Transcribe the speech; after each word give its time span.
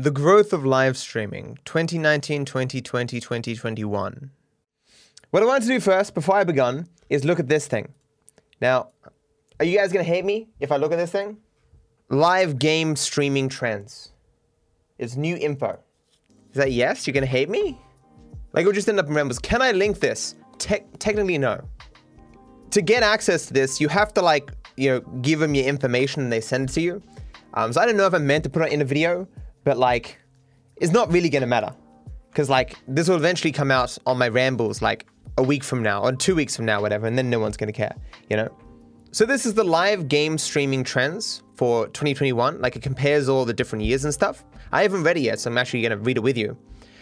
The 0.00 0.10
growth 0.10 0.54
of 0.54 0.64
live 0.64 0.96
streaming 0.96 1.58
2019, 1.66 2.46
2020, 2.46 3.20
2021. 3.20 4.30
What 5.28 5.42
I 5.42 5.46
wanted 5.46 5.66
to 5.66 5.68
do 5.74 5.78
first, 5.78 6.14
before 6.14 6.36
I 6.36 6.44
begun, 6.44 6.88
is 7.10 7.22
look 7.22 7.38
at 7.38 7.48
this 7.48 7.66
thing. 7.66 7.92
Now, 8.62 8.92
are 9.58 9.66
you 9.66 9.76
guys 9.76 9.92
gonna 9.92 10.02
hate 10.02 10.24
me 10.24 10.48
if 10.58 10.72
I 10.72 10.78
look 10.78 10.90
at 10.90 10.96
this 10.96 11.10
thing? 11.12 11.36
Live 12.08 12.58
game 12.58 12.96
streaming 12.96 13.50
trends. 13.50 14.12
It's 14.96 15.16
new 15.16 15.36
info. 15.36 15.78
Is 16.48 16.56
that 16.56 16.72
yes? 16.72 17.06
You're 17.06 17.12
gonna 17.12 17.26
hate 17.26 17.50
me? 17.50 17.78
Like, 18.54 18.64
we'll 18.64 18.72
just 18.72 18.88
end 18.88 18.98
up 18.98 19.06
in 19.06 19.12
rambles. 19.12 19.38
Can 19.38 19.60
I 19.60 19.72
link 19.72 20.00
this? 20.00 20.34
Te- 20.56 20.86
technically, 20.98 21.36
no. 21.36 21.60
To 22.70 22.80
get 22.80 23.02
access 23.02 23.44
to 23.48 23.52
this, 23.52 23.82
you 23.82 23.88
have 23.88 24.14
to, 24.14 24.22
like, 24.22 24.50
you 24.78 24.88
know, 24.88 25.00
give 25.20 25.40
them 25.40 25.54
your 25.54 25.66
information 25.66 26.22
and 26.22 26.32
they 26.32 26.40
send 26.40 26.70
it 26.70 26.72
to 26.72 26.80
you. 26.80 27.02
Um, 27.52 27.74
so 27.74 27.82
I 27.82 27.84
don't 27.84 27.98
know 27.98 28.06
if 28.06 28.14
I'm 28.14 28.26
meant 28.26 28.44
to 28.44 28.50
put 28.50 28.62
it 28.62 28.72
in 28.72 28.80
a 28.80 28.84
video, 28.86 29.28
but, 29.64 29.78
like, 29.78 30.18
it's 30.76 30.92
not 30.92 31.12
really 31.12 31.28
gonna 31.28 31.46
matter. 31.46 31.74
Because, 32.30 32.48
like, 32.48 32.76
this 32.86 33.08
will 33.08 33.16
eventually 33.16 33.52
come 33.52 33.70
out 33.70 33.96
on 34.06 34.18
my 34.18 34.28
rambles, 34.28 34.80
like, 34.80 35.06
a 35.36 35.42
week 35.42 35.64
from 35.64 35.82
now, 35.82 36.02
or 36.02 36.12
two 36.12 36.34
weeks 36.34 36.56
from 36.56 36.64
now, 36.64 36.80
whatever, 36.80 37.06
and 37.06 37.16
then 37.16 37.30
no 37.30 37.38
one's 37.38 37.56
gonna 37.56 37.72
care, 37.72 37.94
you 38.28 38.36
know? 38.36 38.48
So 39.12 39.26
this 39.26 39.44
is 39.44 39.54
the 39.54 39.64
live 39.64 40.06
game 40.06 40.38
streaming 40.38 40.84
trends 40.84 41.42
for 41.56 41.88
2021. 41.88 42.60
Like 42.60 42.76
it 42.76 42.82
compares 42.82 43.28
all 43.28 43.44
the 43.44 43.52
different 43.52 43.84
years 43.84 44.04
and 44.04 44.14
stuff. 44.14 44.44
I 44.70 44.82
haven't 44.82 45.02
read 45.02 45.16
it 45.16 45.22
yet, 45.22 45.40
so 45.40 45.50
I'm 45.50 45.58
actually 45.58 45.82
to 45.88 45.96
read 45.96 46.16
it 46.16 46.20
with 46.20 46.38
you. 46.38 46.56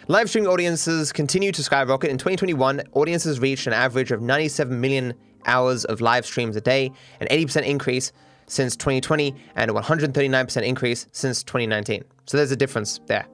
Live 0.07 0.27
streaming 0.27 0.49
audiences 0.49 1.13
continue 1.13 1.51
to 1.51 1.63
skyrocket. 1.63 2.09
In 2.09 2.17
2021, 2.17 2.81
audiences 2.93 3.39
reached 3.39 3.67
an 3.67 3.73
average 3.73 4.09
of 4.09 4.23
97 4.23 4.81
million 4.81 5.13
hours 5.45 5.85
of 5.85 6.01
live 6.01 6.25
streams 6.25 6.55
a 6.55 6.61
day, 6.61 6.91
an 7.19 7.27
80% 7.27 7.67
increase 7.67 8.11
since 8.49 8.75
2020, 8.75 9.33
and 9.55 9.71
a 9.71 9.73
139% 9.73 10.63
increase 10.63 11.07
since 11.13 11.43
2019. 11.43 12.03
So 12.25 12.35
there's 12.35 12.51
a 12.51 12.57
difference 12.57 12.99
there. 13.07 13.25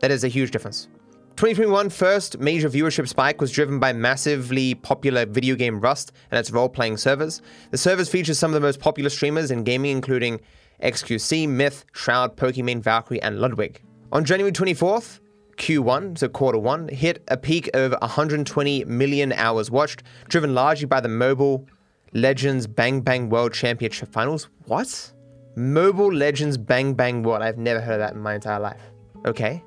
That 0.00 0.10
is 0.10 0.24
a 0.24 0.28
huge 0.28 0.50
difference. 0.50 0.88
2021 1.36 1.88
first 1.88 2.38
major 2.40 2.68
viewership 2.68 3.06
spike 3.06 3.40
was 3.40 3.52
driven 3.52 3.78
by 3.78 3.92
massively 3.92 4.74
popular 4.74 5.24
video 5.24 5.54
game 5.54 5.80
Rust 5.80 6.10
and 6.32 6.38
its 6.38 6.50
role-playing 6.50 6.96
servers. 6.96 7.40
The 7.70 7.78
servers 7.78 8.08
feature 8.08 8.34
some 8.34 8.50
of 8.50 8.54
the 8.54 8.66
most 8.66 8.80
popular 8.80 9.08
streamers 9.08 9.52
in 9.52 9.62
gaming, 9.62 9.92
including 9.92 10.40
XQC, 10.82 11.48
Myth, 11.48 11.84
Shroud, 11.92 12.36
Pokimane, 12.36 12.82
Valkyrae, 12.82 13.20
and 13.22 13.40
Ludwig. 13.40 13.80
On 14.10 14.24
January 14.24 14.50
24th, 14.50 15.20
Q1, 15.58 16.18
so 16.18 16.28
quarter 16.28 16.58
one, 16.58 16.88
hit 16.88 17.22
a 17.28 17.36
peak 17.36 17.70
of 17.74 17.92
120 18.00 18.84
million 18.86 19.32
hours 19.32 19.70
watched, 19.70 20.02
driven 20.28 20.54
largely 20.54 20.86
by 20.86 21.00
the 21.00 21.08
Mobile 21.08 21.66
Legends 22.12 22.66
Bang 22.66 23.00
Bang 23.00 23.28
World 23.28 23.52
Championship 23.52 24.12
Finals. 24.12 24.48
What? 24.66 25.12
Mobile 25.56 26.12
Legends 26.12 26.56
Bang 26.56 26.94
Bang 26.94 27.22
World. 27.22 27.42
I've 27.42 27.58
never 27.58 27.80
heard 27.80 27.94
of 27.94 28.00
that 28.00 28.14
in 28.14 28.20
my 28.20 28.34
entire 28.34 28.60
life. 28.60 28.80
Okay 29.26 29.62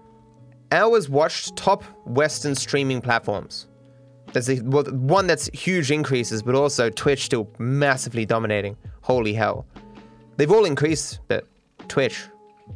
hours 0.71 1.09
watched 1.09 1.55
top 1.55 1.83
Western 2.05 2.55
streaming 2.55 3.01
platforms. 3.01 3.67
There's 4.33 4.49
a, 4.49 4.61
well, 4.61 4.83
one 4.85 5.27
that's 5.27 5.47
huge 5.47 5.91
increases, 5.91 6.41
but 6.41 6.55
also 6.55 6.89
Twitch 6.89 7.25
still 7.25 7.49
massively 7.59 8.25
dominating. 8.25 8.77
Holy 9.01 9.33
hell. 9.33 9.65
They've 10.37 10.51
all 10.51 10.65
increased, 10.65 11.19
but 11.27 11.45
Twitch. 11.89 12.27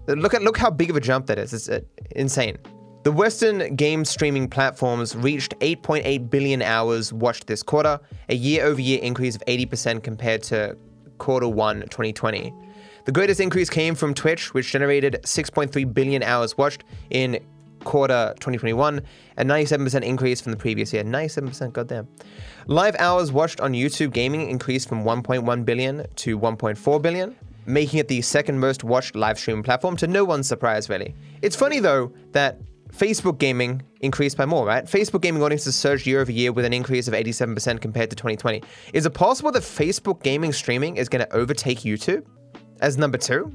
Look 0.08 0.34
at 0.34 0.42
look 0.42 0.58
how 0.58 0.70
big 0.70 0.90
of 0.90 0.98
a 0.98 1.00
jump 1.00 1.28
that 1.28 1.40
is. 1.40 1.54
It's 1.54 1.70
uh, 1.70 1.80
insane. 2.12 2.58
The 3.06 3.11
Western 3.11 3.75
game 3.75 4.03
streaming 4.03 4.50
platforms 4.50 5.16
reached 5.16 5.53
8.8 5.59 6.28
billion 6.31 6.64
hours 6.64 7.14
watched 7.14 7.45
this 7.45 7.62
quarter, 7.62 8.00
a 8.30 8.34
year-over-year 8.34 8.97
increase 9.03 9.36
of 9.36 9.44
80% 9.45 10.02
compared 10.02 10.42
to 10.45 10.75
quarter 11.20 11.47
1 11.47 11.81
2020. 11.81 12.52
The 13.06 13.12
greatest 13.12 13.39
increase 13.39 13.70
came 13.70 13.94
from 13.94 14.16
Twitch, 14.16 14.56
which 14.56 14.72
generated 14.72 15.20
6.3 15.22 15.94
billion 15.94 16.23
hours 16.23 16.57
watched 16.57 16.84
in 17.12 17.38
quarter 17.84 18.34
2021, 18.38 19.00
a 19.38 19.44
97% 19.44 20.01
increase 20.01 20.41
from 20.41 20.51
the 20.51 20.57
previous 20.57 20.91
year. 20.91 21.03
97%, 21.03 21.74
goddamn. 21.74 22.07
Live 22.66 22.96
hours 22.97 23.31
watched 23.31 23.62
on 23.62 23.74
YouTube 23.74 24.13
gaming 24.13 24.50
increased 24.50 24.90
from 24.90 25.03
1.1 25.03 25.63
billion 25.63 26.07
to 26.16 26.40
1.4 26.40 27.01
billion, 27.03 27.35
making 27.68 28.00
it 28.00 28.07
the 28.07 28.24
second 28.24 28.59
most 28.59 28.84
watched 28.84 29.16
live 29.16 29.38
streaming 29.38 29.62
platform 29.62 29.96
to 29.96 30.07
no 30.07 30.25
one's 30.25 30.47
surprise, 30.47 30.90
really. 30.90 31.13
It's 31.44 31.56
funny 31.56 31.80
though 31.80 32.12
that 32.31 32.59
Facebook 32.91 33.40
gaming 33.40 33.81
increased 34.01 34.38
by 34.38 34.46
more, 34.46 34.66
right? 34.66 34.85
Facebook 34.85 35.22
gaming 35.22 35.41
audiences 35.41 35.75
surged 35.75 36.07
year 36.07 36.22
over 36.22 36.31
year 36.31 36.51
with 36.51 36.66
an 36.66 36.73
increase 36.73 37.07
of 37.07 37.13
87% 37.13 37.81
compared 37.81 38.09
to 38.09 38.16
2020. 38.16 38.63
Is 38.94 39.06
it 39.06 39.13
possible 39.13 39.51
that 39.51 39.63
Facebook 39.63 40.23
gaming 40.23 40.53
streaming 40.53 40.97
is 40.97 41.09
going 41.09 41.25
to 41.25 41.34
overtake 41.34 41.79
YouTube 41.79 42.25
as 42.81 42.97
number 42.97 43.18
two? 43.18 43.51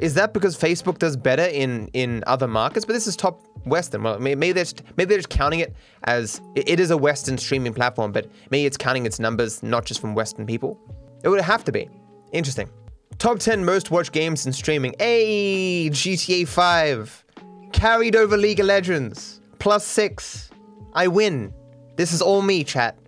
Is 0.00 0.14
that 0.14 0.32
because 0.32 0.56
Facebook 0.56 0.98
does 0.98 1.16
better 1.16 1.42
in 1.42 1.88
in 1.88 2.22
other 2.26 2.46
markets? 2.46 2.86
But 2.86 2.92
this 2.92 3.08
is 3.08 3.16
top 3.16 3.42
Western. 3.66 4.02
Well, 4.04 4.18
maybe 4.20 4.52
they're 4.52 4.64
just, 4.64 4.82
maybe 4.96 5.08
they're 5.08 5.18
just 5.18 5.28
counting 5.28 5.60
it 5.60 5.74
as 6.04 6.40
it 6.54 6.78
is 6.78 6.90
a 6.90 6.96
Western 6.96 7.36
streaming 7.36 7.74
platform, 7.74 8.12
but 8.12 8.30
maybe 8.50 8.66
it's 8.66 8.76
counting 8.76 9.06
its 9.06 9.18
numbers 9.18 9.62
not 9.62 9.84
just 9.84 10.00
from 10.00 10.14
Western 10.14 10.46
people. 10.46 10.80
It 11.24 11.28
would 11.28 11.40
have 11.40 11.64
to 11.64 11.72
be. 11.72 11.88
Interesting. 12.32 12.70
Top 13.18 13.40
10 13.40 13.64
most 13.64 13.90
watched 13.90 14.12
games 14.12 14.46
in 14.46 14.52
streaming. 14.52 14.94
Hey, 15.00 15.90
GTA 15.90 16.46
5 16.46 17.24
carried 17.78 18.16
over 18.16 18.36
League 18.36 18.58
of 18.58 18.66
Legends. 18.66 19.40
Plus 19.60 19.86
six. 19.86 20.50
I 20.94 21.06
win. 21.06 21.54
This 21.94 22.12
is 22.12 22.20
all 22.20 22.42
me, 22.42 22.64
chat. 22.64 22.98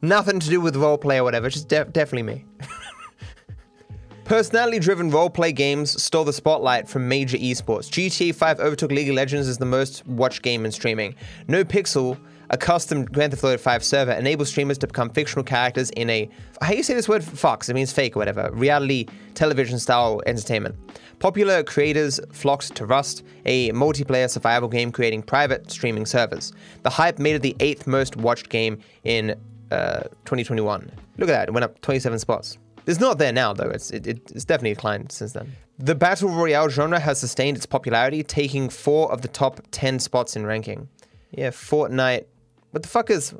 Nothing 0.00 0.40
to 0.40 0.48
do 0.48 0.62
with 0.62 0.76
roleplay 0.76 1.18
or 1.18 1.24
whatever. 1.24 1.50
Just 1.50 1.68
de- 1.68 1.84
definitely 1.84 2.22
me. 2.22 2.44
Personality 4.24 4.78
driven 4.78 5.10
roleplay 5.10 5.54
games 5.54 6.02
stole 6.02 6.24
the 6.24 6.32
spotlight 6.32 6.88
from 6.88 7.06
major 7.06 7.36
esports. 7.36 7.90
GTA 7.90 8.34
5 8.34 8.60
overtook 8.60 8.92
League 8.92 9.10
of 9.10 9.14
Legends 9.14 9.46
as 9.46 9.58
the 9.58 9.66
most 9.66 10.06
watched 10.06 10.40
game 10.42 10.64
in 10.64 10.72
streaming. 10.72 11.14
NoPixel, 11.46 12.18
a 12.48 12.56
custom 12.56 13.04
Grand 13.04 13.32
Theft 13.32 13.44
Auto 13.44 13.58
5 13.58 13.84
server, 13.84 14.12
enables 14.12 14.48
streamers 14.48 14.78
to 14.78 14.86
become 14.86 15.10
fictional 15.10 15.44
characters 15.44 15.90
in 15.90 16.08
a, 16.08 16.30
how 16.62 16.70
do 16.70 16.76
you 16.76 16.82
say 16.82 16.94
this 16.94 17.08
word? 17.08 17.22
Fox, 17.22 17.68
it 17.68 17.74
means 17.74 17.92
fake 17.92 18.16
or 18.16 18.20
whatever, 18.20 18.50
reality 18.52 19.06
television 19.34 19.78
style 19.78 20.22
entertainment. 20.26 20.76
Popular 21.18 21.64
creators 21.64 22.20
flocked 22.32 22.76
to 22.76 22.86
Rust, 22.86 23.24
a 23.44 23.70
multiplayer 23.72 24.30
survival 24.30 24.68
game 24.68 24.92
creating 24.92 25.22
private 25.22 25.70
streaming 25.70 26.06
servers. 26.06 26.52
The 26.82 26.90
hype 26.90 27.18
made 27.18 27.34
it 27.34 27.42
the 27.42 27.56
eighth 27.58 27.88
most 27.88 28.16
watched 28.16 28.48
game 28.48 28.78
in 29.02 29.34
uh, 29.72 30.02
2021. 30.24 30.90
Look 31.16 31.28
at 31.28 31.32
that, 31.32 31.48
it 31.48 31.52
went 31.52 31.64
up 31.64 31.80
27 31.80 32.20
spots. 32.20 32.58
It's 32.86 33.00
not 33.00 33.18
there 33.18 33.32
now, 33.32 33.52
though. 33.52 33.68
It's, 33.68 33.90
it, 33.90 34.06
it's 34.06 34.44
definitely 34.44 34.74
declined 34.74 35.12
since 35.12 35.32
then. 35.32 35.52
The 35.78 35.94
Battle 35.94 36.30
Royale 36.30 36.68
genre 36.68 36.98
has 36.98 37.18
sustained 37.18 37.56
its 37.56 37.66
popularity, 37.66 38.22
taking 38.22 38.68
four 38.68 39.12
of 39.12 39.22
the 39.22 39.28
top 39.28 39.60
10 39.72 39.98
spots 39.98 40.36
in 40.36 40.46
ranking. 40.46 40.88
Yeah, 41.32 41.50
Fortnite. 41.50 42.24
What 42.70 42.82
the 42.82 42.88
fuck 42.88 43.10
is 43.10 43.34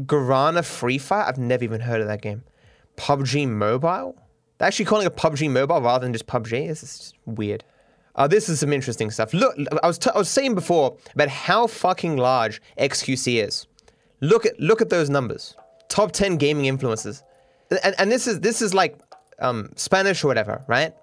Garena 0.00 0.64
Free 0.64 0.98
Fire? 0.98 1.24
I've 1.24 1.38
never 1.38 1.64
even 1.64 1.80
heard 1.80 2.00
of 2.00 2.08
that 2.08 2.22
game. 2.22 2.42
PUBG 2.96 3.48
Mobile? 3.48 4.16
They're 4.58 4.68
actually 4.68 4.84
calling 4.84 5.06
it 5.06 5.16
PUBG 5.16 5.50
Mobile 5.50 5.80
rather 5.80 6.04
than 6.04 6.12
just 6.12 6.26
PUBG. 6.26 6.68
This 6.68 6.82
is 6.82 7.14
weird. 7.26 7.64
Uh, 8.14 8.28
this 8.28 8.48
is 8.48 8.60
some 8.60 8.72
interesting 8.72 9.10
stuff. 9.10 9.34
Look, 9.34 9.56
I 9.82 9.86
was, 9.86 9.98
t- 9.98 10.10
I 10.14 10.18
was 10.18 10.28
saying 10.28 10.54
before 10.54 10.96
about 11.14 11.28
how 11.28 11.66
fucking 11.66 12.16
large 12.16 12.62
XQC 12.78 13.44
is. 13.44 13.66
Look 14.20 14.46
at 14.46 14.58
look 14.60 14.80
at 14.80 14.88
those 14.88 15.10
numbers. 15.10 15.56
Top 15.88 16.12
10 16.12 16.36
gaming 16.36 16.72
influencers 16.72 17.22
and, 17.82 17.94
and 17.98 18.12
this 18.12 18.26
is 18.26 18.40
this 18.40 18.62
is 18.62 18.74
like 18.74 18.98
um, 19.38 19.70
Spanish 19.76 20.22
or 20.24 20.28
whatever, 20.28 20.62
right? 20.68 20.94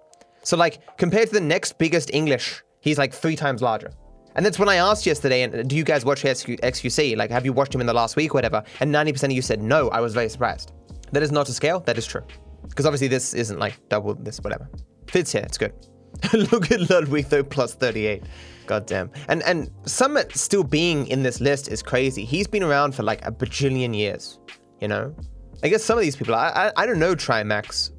So 0.44 0.58
like 0.58 0.98
compared 0.98 1.28
to 1.30 1.34
the 1.34 1.42
next 1.42 1.78
biggest 1.78 2.12
English, 2.14 2.64
he's 2.80 2.98
like 2.98 3.14
three 3.14 3.36
times 3.36 3.62
larger. 3.62 3.92
And 4.36 4.46
that's 4.46 4.58
when 4.58 4.70
I 4.70 4.76
asked 4.76 5.06
yesterday, 5.06 5.42
and 5.42 5.70
do 5.70 5.76
you 5.76 5.84
guys 5.84 6.06
watch 6.06 6.24
XQC? 6.24 7.18
Like, 7.18 7.32
have 7.32 7.44
you 7.44 7.52
watched 7.52 7.76
him 7.76 7.82
in 7.82 7.88
the 7.88 7.94
last 7.94 8.16
week 8.16 8.34
or 8.34 8.36
whatever? 8.36 8.64
And 8.80 8.90
90% 8.96 9.26
of 9.26 9.32
you 9.34 9.42
said 9.42 9.62
no. 9.62 9.90
I 9.90 10.00
was 10.00 10.14
very 10.14 10.30
surprised. 10.30 10.72
That 11.12 11.22
is 11.22 11.34
not 11.34 11.48
to 11.48 11.54
scale. 11.54 11.82
That 11.82 11.98
is 11.98 12.06
true. 12.06 12.24
Because 12.68 12.86
obviously 12.86 13.08
this 13.08 13.34
isn't 13.34 13.60
like 13.60 13.78
double 13.90 14.16
this, 14.16 14.40
whatever. 14.40 14.70
Fits 15.08 15.32
here. 15.32 15.44
It's 15.44 15.58
good. 15.58 15.74
Look 16.34 16.72
at 16.72 16.90
Ludwig 16.90 17.30
though, 17.30 17.44
plus 17.44 17.74
38. 17.74 18.24
God 18.68 18.86
damn. 18.86 19.12
And 19.28 19.44
and 19.44 19.70
Summit 19.86 20.36
still 20.36 20.64
being 20.64 21.08
in 21.08 21.24
this 21.24 21.42
list 21.42 21.68
is 21.68 21.82
crazy. 21.82 22.26
He's 22.26 22.48
been 22.48 22.64
around 22.64 22.96
for 22.96 23.04
like 23.04 23.26
a 23.26 23.32
bajillion 23.32 23.96
years, 23.96 24.40
you 24.80 24.88
know? 24.88 25.16
I 25.64 25.70
guess 25.70 25.84
some 25.84 25.98
of 25.98 26.04
these 26.04 26.16
people, 26.16 26.36
I 26.36 26.50
I, 26.50 26.84
I 26.84 26.86
don't 26.86 27.00
know 27.00 27.16
Trymacs 27.16 27.92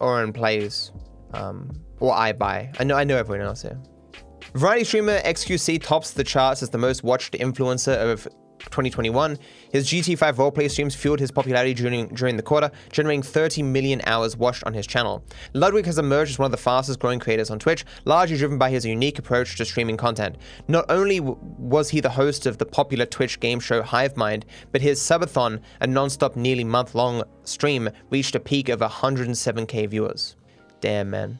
or 0.00 0.22
in 0.22 0.32
plays, 0.32 0.92
um, 1.34 1.70
or 2.00 2.14
Ibai. 2.14 2.74
I 2.78 2.84
know 2.84 2.96
I 2.96 3.04
know 3.04 3.16
everyone 3.16 3.46
else 3.46 3.62
here. 3.62 3.78
Variety 4.54 4.84
streamer 4.84 5.20
XQC 5.20 5.82
tops 5.82 6.12
the 6.12 6.24
charts 6.24 6.62
as 6.62 6.70
the 6.70 6.78
most 6.78 7.02
watched 7.02 7.34
influencer 7.34 7.96
of 7.96 8.26
2021. 8.70 9.38
His 9.72 9.86
GT5 9.88 10.34
roleplay 10.34 10.70
streams 10.70 10.94
fueled 10.94 11.20
his 11.20 11.30
popularity 11.30 11.74
during, 11.74 12.08
during 12.08 12.36
the 12.36 12.42
quarter, 12.42 12.70
generating 12.90 13.22
30 13.22 13.62
million 13.62 14.00
hours 14.04 14.36
watched 14.36 14.64
on 14.64 14.74
his 14.74 14.86
channel. 14.86 15.24
Ludwig 15.54 15.86
has 15.86 15.98
emerged 15.98 16.32
as 16.32 16.38
one 16.38 16.46
of 16.46 16.50
the 16.52 16.56
fastest 16.56 16.98
growing 16.98 17.18
creators 17.18 17.50
on 17.50 17.58
Twitch, 17.58 17.84
largely 18.04 18.36
driven 18.36 18.58
by 18.58 18.70
his 18.70 18.84
unique 18.84 19.18
approach 19.18 19.56
to 19.56 19.64
streaming 19.64 19.96
content. 19.96 20.36
Not 20.68 20.84
only 20.88 21.18
w- 21.18 21.38
was 21.58 21.90
he 21.90 22.00
the 22.00 22.10
host 22.10 22.46
of 22.46 22.58
the 22.58 22.66
popular 22.66 23.06
Twitch 23.06 23.40
game 23.40 23.60
show 23.60 23.82
Hivemind, 23.82 24.44
but 24.72 24.80
his 24.80 25.00
subathon, 25.00 25.60
a 25.80 25.86
non-stop 25.86 26.36
nearly 26.36 26.64
month-long 26.64 27.24
stream, 27.44 27.88
reached 28.10 28.34
a 28.34 28.40
peak 28.40 28.68
of 28.68 28.80
107k 28.80 29.88
viewers. 29.88 30.36
Damn, 30.80 31.10
man. 31.10 31.38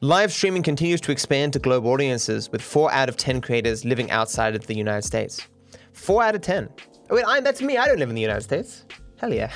Live 0.00 0.32
streaming 0.32 0.64
continues 0.64 1.00
to 1.02 1.12
expand 1.12 1.52
to 1.52 1.60
global 1.60 1.92
audiences, 1.92 2.50
with 2.50 2.60
4 2.60 2.90
out 2.90 3.08
of 3.08 3.16
10 3.16 3.40
creators 3.40 3.84
living 3.84 4.10
outside 4.10 4.56
of 4.56 4.66
the 4.66 4.74
United 4.74 5.06
States. 5.06 5.46
4 5.92 6.22
out 6.22 6.34
of 6.34 6.40
10. 6.40 6.68
Oh, 7.10 7.16
wait, 7.16 7.24
I, 7.24 7.40
that's 7.40 7.62
me. 7.62 7.76
I 7.76 7.86
don't 7.86 7.98
live 7.98 8.08
in 8.08 8.14
the 8.14 8.20
United 8.20 8.42
States. 8.42 8.86
Hell 9.18 9.32
yeah. 9.32 9.52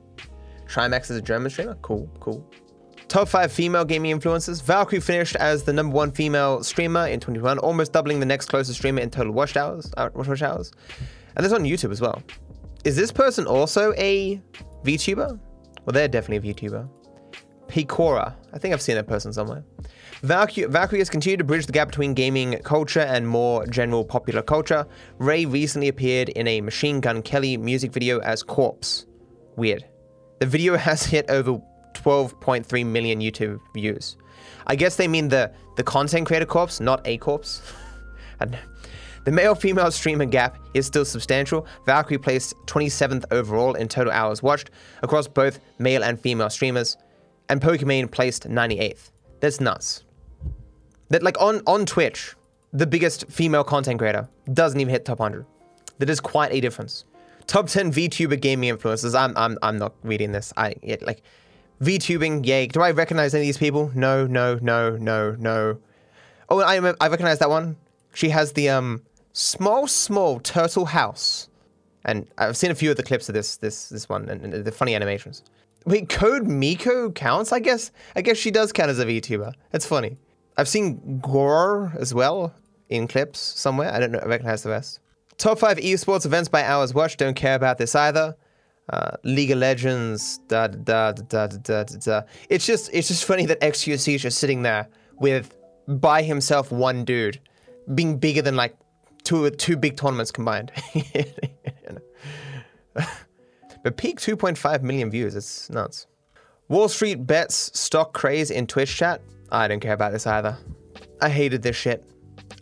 Trymacs 0.66 1.10
is 1.10 1.16
a 1.16 1.22
German 1.22 1.50
streamer? 1.50 1.76
Cool, 1.82 2.08
cool. 2.20 2.48
Top 3.08 3.28
5 3.28 3.52
female 3.52 3.84
gaming 3.84 4.18
influencers. 4.18 4.62
Valkyrae 4.62 5.02
finished 5.02 5.36
as 5.36 5.64
the 5.64 5.72
number 5.72 5.94
one 5.94 6.12
female 6.12 6.62
streamer 6.62 7.06
in 7.06 7.20
2021, 7.20 7.58
almost 7.58 7.92
doubling 7.92 8.20
the 8.20 8.26
next 8.26 8.46
closest 8.46 8.78
streamer 8.78 9.00
in 9.00 9.10
total 9.10 9.32
watch 9.32 9.56
hours. 9.56 9.92
Uh, 9.96 10.08
watch 10.14 10.42
hours. 10.42 10.72
And 11.36 11.44
this 11.44 11.52
on 11.52 11.64
YouTube 11.64 11.92
as 11.92 12.00
well. 12.00 12.22
Is 12.84 12.96
this 12.96 13.12
person 13.12 13.46
also 13.46 13.92
a 13.96 14.40
VTuber? 14.84 15.38
Well, 15.84 15.92
they're 15.92 16.08
definitely 16.08 16.50
a 16.50 16.54
VTuber. 16.54 16.88
Pekora. 17.66 18.34
I 18.52 18.58
think 18.58 18.72
I've 18.72 18.82
seen 18.82 18.96
that 18.96 19.06
person 19.06 19.32
somewhere. 19.32 19.64
Valkyrae, 20.22 20.70
Valkyrae 20.70 20.98
has 20.98 21.10
continued 21.10 21.38
to 21.38 21.44
bridge 21.44 21.66
the 21.66 21.72
gap 21.72 21.88
between 21.88 22.14
gaming 22.14 22.56
culture 22.62 23.00
and 23.00 23.26
more 23.26 23.66
general 23.66 24.04
popular 24.04 24.40
culture. 24.40 24.86
Rae 25.18 25.46
recently 25.46 25.88
appeared 25.88 26.28
in 26.28 26.46
a 26.46 26.60
Machine 26.60 27.00
Gun 27.00 27.22
Kelly 27.22 27.56
music 27.56 27.92
video 27.92 28.20
as 28.20 28.44
Corpse. 28.44 29.06
Weird. 29.56 29.84
The 30.38 30.46
video 30.46 30.76
has 30.88 31.02
hit 31.04 31.28
over 31.28 31.60
12.3 31.94 32.86
million 32.86 33.20
YouTube 33.20 33.58
views. 33.74 34.16
I 34.68 34.76
guess 34.76 34.94
they 34.94 35.08
mean 35.08 35.26
the, 35.26 35.52
the 35.76 35.82
content 35.82 36.28
creator 36.28 36.46
corpse, 36.46 36.78
not 36.80 37.04
a 37.04 37.18
corpse. 37.18 37.62
The 39.24 39.30
male 39.30 39.54
female 39.54 39.92
streamer 39.92 40.24
gap 40.24 40.58
is 40.74 40.84
still 40.84 41.04
substantial. 41.04 41.64
Valkyrae 41.86 42.20
placed 42.20 42.56
27th 42.66 43.24
overall 43.30 43.74
in 43.74 43.86
total 43.86 44.12
hours 44.12 44.42
watched 44.42 44.72
across 45.04 45.28
both 45.28 45.60
male 45.78 46.02
and 46.02 46.20
female 46.20 46.50
streamers, 46.50 46.96
and 47.48 47.60
Pokimane 47.60 48.10
placed 48.10 48.48
98th. 48.48 49.12
That's 49.38 49.60
nuts. 49.60 50.02
That 51.12 51.22
like 51.22 51.38
on 51.38 51.60
on 51.66 51.84
Twitch, 51.84 52.34
the 52.72 52.86
biggest 52.86 53.26
female 53.30 53.64
content 53.64 53.98
creator 53.98 54.26
doesn't 54.54 54.80
even 54.80 54.90
hit 54.90 55.04
top 55.04 55.18
100. 55.18 55.44
That 55.98 56.08
is 56.08 56.20
quite 56.20 56.52
a 56.52 56.60
difference. 56.60 57.04
Top 57.46 57.66
10 57.66 57.92
VTuber 57.92 58.40
gaming 58.40 58.74
influencers. 58.74 59.14
I'm 59.14 59.36
I'm 59.36 59.58
I'm 59.62 59.76
not 59.76 59.92
reading 60.02 60.32
this. 60.32 60.54
I 60.56 60.74
it, 60.80 61.02
like 61.02 61.22
VTubing. 61.82 62.46
Yay. 62.46 62.66
Do 62.68 62.80
I 62.80 62.92
recognize 62.92 63.34
any 63.34 63.42
of 63.42 63.48
these 63.48 63.58
people? 63.58 63.92
No, 63.94 64.26
no, 64.26 64.58
no, 64.62 64.96
no, 64.96 65.36
no. 65.38 65.78
Oh, 66.48 66.60
I 66.60 66.76
I 66.76 67.08
recognize 67.08 67.40
that 67.40 67.50
one. 67.50 67.76
She 68.14 68.30
has 68.30 68.54
the 68.54 68.70
um 68.70 69.02
small, 69.34 69.86
small 69.86 70.40
turtle 70.40 70.86
house. 70.86 71.50
And 72.06 72.26
I've 72.38 72.56
seen 72.56 72.70
a 72.70 72.74
few 72.74 72.90
of 72.90 72.96
the 72.96 73.02
clips 73.02 73.28
of 73.28 73.34
this 73.34 73.56
this 73.56 73.90
this 73.90 74.08
one 74.08 74.30
and, 74.30 74.54
and 74.54 74.64
the 74.64 74.72
funny 74.72 74.94
animations. 74.94 75.42
Wait, 75.84 76.08
Code 76.08 76.46
Miko 76.46 77.10
counts? 77.10 77.52
I 77.52 77.58
guess 77.58 77.90
I 78.16 78.22
guess 78.22 78.38
she 78.38 78.50
does 78.50 78.72
count 78.72 78.88
as 78.88 78.98
a 78.98 79.04
VTuber. 79.04 79.52
That's 79.72 79.84
funny. 79.84 80.16
I've 80.56 80.68
seen 80.68 81.18
Gore 81.20 81.92
as 81.98 82.12
well 82.14 82.54
in 82.88 83.08
clips 83.08 83.38
somewhere. 83.38 83.92
I 83.92 83.98
don't 83.98 84.12
know, 84.12 84.18
I 84.18 84.26
recognize 84.26 84.62
the 84.62 84.70
rest. 84.70 85.00
Top 85.38 85.58
five 85.58 85.78
esports 85.78 86.26
events 86.26 86.48
by 86.48 86.62
hours 86.64 86.94
watched. 86.94 87.18
Don't 87.18 87.34
care 87.34 87.54
about 87.54 87.78
this 87.78 87.94
either. 87.94 88.36
Uh, 88.88 89.16
League 89.24 89.50
of 89.50 89.58
Legends. 89.58 90.38
Da 90.48 90.66
da 90.66 91.12
da 91.12 91.46
da 91.46 91.46
da 91.46 91.84
da. 91.84 92.22
It's 92.48 92.66
just 92.66 92.90
it's 92.92 93.08
just 93.08 93.24
funny 93.24 93.46
that 93.46 93.60
XQC 93.60 94.14
is 94.14 94.22
just 94.22 94.38
sitting 94.38 94.62
there 94.62 94.88
with 95.18 95.56
by 95.88 96.22
himself 96.22 96.70
one 96.70 97.04
dude, 97.04 97.40
being 97.94 98.18
bigger 98.18 98.42
than 98.42 98.56
like 98.56 98.76
two 99.24 99.48
two 99.50 99.76
big 99.76 99.96
tournaments 99.96 100.30
combined. 100.30 100.70
but 103.82 103.96
peak 103.96 104.20
2.5 104.20 104.82
million 104.82 105.10
views. 105.10 105.34
It's 105.34 105.70
nuts. 105.70 106.06
Wall 106.68 106.88
Street 106.88 107.26
bets 107.26 107.78
stock 107.78 108.12
craze 108.12 108.50
in 108.50 108.66
Twitch 108.66 108.94
chat. 108.94 109.20
I 109.52 109.68
don't 109.68 109.80
care 109.80 109.92
about 109.92 110.12
this 110.12 110.26
either. 110.26 110.56
I 111.20 111.28
hated 111.28 111.62
this 111.62 111.76
shit. 111.76 112.04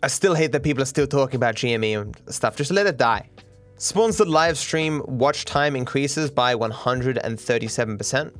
I 0.03 0.07
still 0.07 0.35
hate 0.35 0.51
that 0.51 0.61
people 0.61 0.83
are 0.83 0.85
still 0.85 1.07
talking 1.07 1.37
about 1.37 1.55
GME 1.55 2.01
and 2.01 2.15
stuff. 2.27 2.57
Just 2.57 2.69
let 2.71 2.85
it 2.85 2.97
die. 2.97 3.29
Sponsored 3.77 4.27
live 4.27 4.57
stream 4.57 5.01
watch 5.07 5.45
time 5.45 5.75
increases 5.75 6.29
by 6.29 6.53
137%. 6.53 8.31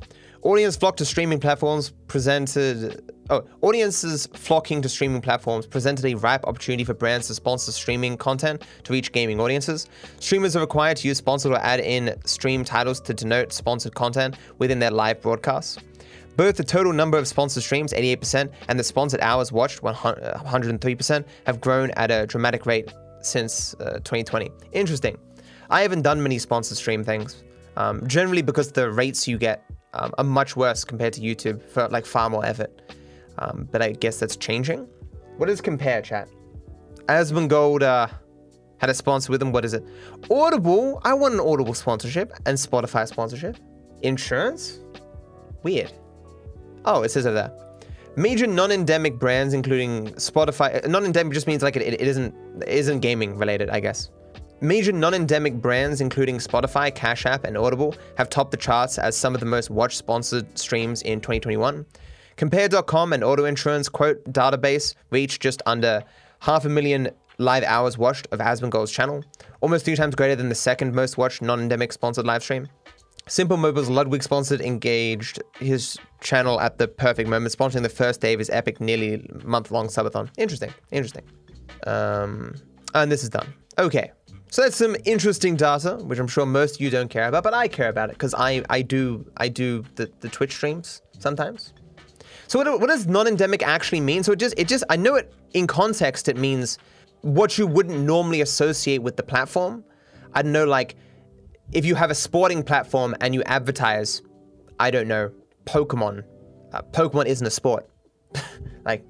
Audience 0.42 0.76
flock 0.76 0.96
to 0.96 1.04
streaming 1.04 1.40
platforms 1.40 1.92
presented 2.06 3.02
Oh, 3.30 3.44
audiences 3.62 4.28
flocking 4.34 4.82
to 4.82 4.88
streaming 4.88 5.22
platforms 5.22 5.64
presented 5.64 6.04
a 6.04 6.14
ripe 6.16 6.44
opportunity 6.44 6.84
for 6.84 6.92
brands 6.92 7.28
to 7.28 7.34
sponsor 7.34 7.72
streaming 7.72 8.16
content 8.18 8.62
to 8.82 8.92
reach 8.92 9.12
gaming 9.12 9.40
audiences. 9.40 9.88
Streamers 10.18 10.54
are 10.56 10.60
required 10.60 10.98
to 10.98 11.08
use 11.08 11.18
sponsored 11.18 11.52
or 11.52 11.58
add 11.58 11.80
in 11.80 12.14
stream 12.26 12.64
titles 12.64 13.00
to 13.00 13.14
denote 13.14 13.52
sponsored 13.52 13.94
content 13.94 14.36
within 14.58 14.80
their 14.80 14.90
live 14.90 15.22
broadcasts. 15.22 15.78
Both 16.36 16.56
the 16.56 16.64
total 16.64 16.92
number 16.92 17.18
of 17.18 17.28
sponsored 17.28 17.62
streams, 17.62 17.92
88%, 17.92 18.50
and 18.68 18.78
the 18.78 18.84
sponsored 18.84 19.20
hours 19.20 19.52
watched, 19.52 19.82
103%, 19.82 21.24
have 21.46 21.60
grown 21.60 21.90
at 21.92 22.10
a 22.10 22.26
dramatic 22.26 22.64
rate 22.64 22.92
since 23.20 23.74
uh, 23.74 24.00
2020. 24.04 24.50
Interesting. 24.72 25.18
I 25.70 25.82
haven't 25.82 26.02
done 26.02 26.22
many 26.22 26.38
sponsored 26.38 26.76
stream 26.76 27.04
things, 27.04 27.42
um, 27.76 28.06
generally 28.06 28.42
because 28.42 28.72
the 28.72 28.90
rates 28.90 29.28
you 29.28 29.38
get 29.38 29.64
um, 29.94 30.12
are 30.18 30.24
much 30.24 30.56
worse 30.56 30.84
compared 30.84 31.12
to 31.14 31.20
YouTube 31.20 31.62
for 31.62 31.88
like 31.88 32.06
far 32.06 32.30
more 32.30 32.44
effort. 32.44 32.92
Um, 33.38 33.68
but 33.70 33.82
I 33.82 33.92
guess 33.92 34.18
that's 34.18 34.36
changing. 34.36 34.86
What 35.36 35.48
is 35.48 35.60
Compare 35.60 36.02
Chat? 36.02 36.28
Asmongold 37.06 37.82
uh, 37.82 38.06
had 38.78 38.90
a 38.90 38.94
sponsor 38.94 39.32
with 39.32 39.40
them. 39.40 39.52
What 39.52 39.64
is 39.64 39.74
it? 39.74 39.84
Audible. 40.30 41.00
I 41.04 41.14
want 41.14 41.34
an 41.34 41.40
Audible 41.40 41.74
sponsorship 41.74 42.32
and 42.46 42.56
Spotify 42.56 43.06
sponsorship. 43.08 43.56
Insurance? 44.02 44.80
Weird. 45.62 45.92
Oh, 46.84 47.02
it 47.02 47.10
says 47.10 47.26
it 47.26 47.34
there. 47.34 47.52
Major 48.16 48.46
non-endemic 48.46 49.18
brands, 49.18 49.54
including 49.54 50.08
Spotify. 50.14 50.84
Uh, 50.84 50.88
non-endemic 50.88 51.32
just 51.32 51.46
means 51.46 51.62
like 51.62 51.76
it, 51.76 51.82
it 51.82 52.00
isn't 52.00 52.34
it 52.62 52.68
isn't 52.68 53.00
gaming 53.00 53.38
related, 53.38 53.70
I 53.70 53.80
guess. 53.80 54.10
Major 54.60 54.92
non-endemic 54.92 55.54
brands, 55.54 56.00
including 56.00 56.38
Spotify, 56.38 56.94
Cash 56.94 57.26
App, 57.26 57.44
and 57.44 57.56
Audible, 57.56 57.94
have 58.16 58.28
topped 58.28 58.50
the 58.50 58.56
charts 58.56 58.98
as 58.98 59.16
some 59.16 59.34
of 59.34 59.40
the 59.40 59.46
most 59.46 59.70
watched 59.70 59.96
sponsored 59.96 60.58
streams 60.58 61.02
in 61.02 61.20
2021. 61.20 61.86
Compare.com 62.36 63.12
and 63.12 63.24
auto 63.24 63.44
insurance 63.44 63.88
quote 63.88 64.22
database 64.24 64.94
reached 65.10 65.40
just 65.40 65.62
under 65.66 66.02
half 66.40 66.64
a 66.64 66.68
million 66.68 67.10
live 67.38 67.64
hours 67.64 67.96
watched 67.98 68.28
of 68.30 68.40
Asmongold's 68.40 68.92
channel, 68.92 69.24
almost 69.60 69.84
three 69.84 69.96
times 69.96 70.14
greater 70.14 70.36
than 70.36 70.48
the 70.48 70.54
second 70.54 70.94
most 70.94 71.16
watched 71.16 71.42
non-endemic 71.42 71.92
sponsored 71.92 72.26
live 72.26 72.42
stream. 72.42 72.68
Simple 73.28 73.56
Mobile's 73.56 73.88
Ludwig 73.88 74.22
sponsored 74.22 74.60
engaged 74.60 75.42
his 75.58 75.96
channel 76.20 76.60
at 76.60 76.78
the 76.78 76.88
perfect 76.88 77.28
moment, 77.28 77.56
sponsoring 77.56 77.82
the 77.82 77.88
first 77.88 78.20
day 78.20 78.32
of 78.32 78.38
his 78.38 78.50
epic, 78.50 78.80
nearly 78.80 79.24
month-long 79.44 79.86
subathon. 79.86 80.28
Interesting, 80.36 80.74
interesting. 80.90 81.22
Um, 81.86 82.54
and 82.94 83.10
this 83.10 83.22
is 83.22 83.28
done. 83.28 83.54
Okay, 83.78 84.12
so 84.50 84.62
that's 84.62 84.76
some 84.76 84.96
interesting 85.04 85.56
data, 85.56 85.96
which 85.96 86.18
I'm 86.18 86.26
sure 86.26 86.44
most 86.44 86.74
of 86.74 86.80
you 86.80 86.90
don't 86.90 87.08
care 87.08 87.28
about, 87.28 87.42
but 87.44 87.54
I 87.54 87.68
care 87.68 87.88
about 87.88 88.10
it 88.10 88.14
because 88.14 88.34
I, 88.34 88.62
I 88.68 88.82
do 88.82 89.24
I 89.36 89.48
do 89.48 89.84
the, 89.94 90.10
the 90.20 90.28
Twitch 90.28 90.52
streams 90.52 91.00
sometimes. 91.18 91.72
So 92.48 92.58
what, 92.58 92.80
what 92.80 92.88
does 92.88 93.06
non-endemic 93.06 93.62
actually 93.62 94.00
mean? 94.00 94.22
So 94.24 94.32
it 94.32 94.38
just, 94.38 94.54
it 94.58 94.68
just, 94.68 94.84
I 94.90 94.96
know 94.96 95.14
it 95.14 95.32
in 95.54 95.66
context, 95.66 96.28
it 96.28 96.36
means 96.36 96.78
what 97.22 97.56
you 97.56 97.66
wouldn't 97.66 98.00
normally 98.00 98.40
associate 98.42 98.98
with 98.98 99.16
the 99.16 99.22
platform. 99.22 99.84
I 100.34 100.42
know, 100.42 100.64
like 100.66 100.96
if 101.70 101.84
you 101.84 101.94
have 101.94 102.10
a 102.10 102.14
sporting 102.14 102.62
platform 102.62 103.14
and 103.20 103.34
you 103.34 103.42
advertise, 103.44 104.22
I 104.80 104.90
don't 104.90 105.08
know, 105.08 105.32
Pokemon. 105.64 106.24
Uh, 106.72 106.82
Pokemon 106.82 107.26
isn't 107.26 107.46
a 107.46 107.50
sport. 107.50 107.88
like, 108.84 109.04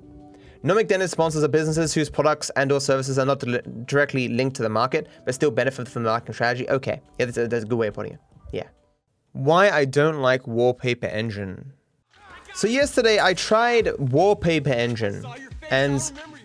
Non-endemic 0.65 1.09
sponsors 1.09 1.43
are 1.43 1.49
businesses 1.49 1.93
whose 1.93 2.09
products 2.09 2.49
and 2.55 2.71
or 2.71 2.81
services 2.81 3.19
are 3.19 3.27
not 3.27 3.43
directly 3.87 4.29
linked 4.29 4.55
to 4.57 4.63
the 4.63 4.69
market, 4.69 5.09
but 5.25 5.35
still 5.35 5.51
benefit 5.51 5.89
from 5.89 6.05
the 6.05 6.11
marketing 6.11 6.35
strategy. 6.35 6.71
Okay, 6.71 7.01
yeah, 7.19 7.25
that's 7.25 7.37
a, 7.37 7.49
that's 7.49 7.65
a 7.65 7.67
good 7.67 7.79
way 7.79 7.89
of 7.89 7.95
putting 7.95 8.13
it. 8.13 8.21
Yeah. 8.53 8.69
Why 9.33 9.71
I 9.71 9.85
don't 9.85 10.21
like 10.21 10.47
Wallpaper 10.47 11.07
Engine. 11.07 11.73
So 12.55 12.69
yesterday 12.69 13.19
I 13.21 13.35
tried 13.35 13.89
Wallpaper 13.99 14.71
Engine 14.71 15.25
and 15.71 16.01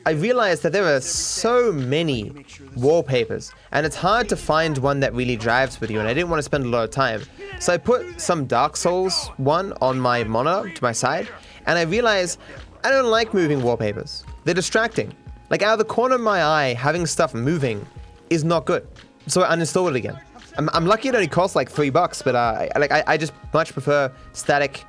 I 0.08 0.12
realized 0.12 0.64
that 0.64 0.72
there 0.72 0.86
are 0.86 1.02
so 1.02 1.70
many 1.70 2.32
wallpapers 2.78 3.52
and 3.74 3.86
it's 3.86 3.98
hard 3.98 4.30
to 4.30 4.38
find 4.38 4.78
one 4.78 5.02
that 5.02 5.14
really 5.14 5.36
drives 5.36 5.82
with 5.82 5.92
you 5.92 6.00
and 6.00 6.08
I 6.08 6.14
didn't 6.14 6.30
want 6.30 6.40
to 6.40 6.44
spend 6.44 6.64
a 6.64 6.70
lot 6.70 6.86
of 6.86 6.92
time. 6.92 7.24
So 7.60 7.74
I 7.74 7.78
put 7.78 8.22
some 8.22 8.46
Dark 8.46 8.78
Souls 8.78 9.28
one 9.36 9.74
on 9.82 10.00
my 10.00 10.24
monitor 10.24 10.70
to 10.70 10.82
my 10.82 10.94
side 10.94 11.28
and 11.66 11.78
I 11.78 11.82
realized 11.82 12.40
I 12.86 12.90
don't 12.90 13.12
like 13.12 13.34
moving 13.34 13.62
wallpapers. 13.62 14.24
They're 14.46 14.54
distracting. 14.54 15.14
Like 15.50 15.62
out 15.62 15.74
of 15.74 15.80
the 15.80 15.94
corner 15.94 16.16
of 16.16 16.22
my 16.22 16.42
eye, 16.42 16.74
having 16.76 17.06
stuff 17.06 17.34
moving 17.34 17.86
is 18.30 18.46
not 18.46 18.64
good. 18.64 18.88
So 19.28 19.42
I 19.42 19.58
uninstalled 19.58 19.90
it 19.90 19.98
again. 19.98 20.18
I'm, 20.58 20.70
I'm 20.70 20.86
lucky 20.86 21.10
it 21.10 21.16
only 21.16 21.28
costs 21.28 21.54
like 21.54 21.70
three 21.70 21.90
bucks, 21.90 22.22
but 22.22 22.34
uh, 22.34 22.70
I, 22.74 22.80
like 22.80 22.94
I, 22.94 23.04
I 23.08 23.18
just 23.18 23.34
much 23.54 23.74
prefer 23.74 24.10
static 24.32 24.86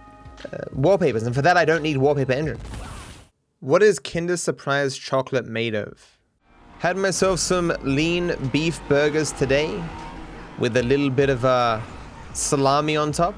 uh, 0.52 0.58
wallpapers, 0.74 1.24
and 1.24 1.34
for 1.34 1.42
that 1.42 1.56
I 1.56 1.64
don't 1.64 1.82
need 1.82 1.96
Wallpaper 1.96 2.32
Engine. 2.32 2.58
What 3.60 3.82
is 3.82 3.98
Kinder 3.98 4.36
Surprise 4.36 4.96
chocolate 4.96 5.46
made 5.46 5.74
of? 5.74 6.16
Had 6.78 6.96
myself 6.96 7.40
some 7.40 7.72
lean 7.82 8.36
beef 8.52 8.80
burgers 8.88 9.32
today 9.32 9.82
with 10.60 10.76
a 10.76 10.82
little 10.84 11.10
bit 11.10 11.28
of 11.28 11.44
uh, 11.44 11.80
salami 12.34 12.96
on 12.96 13.10
top. 13.10 13.34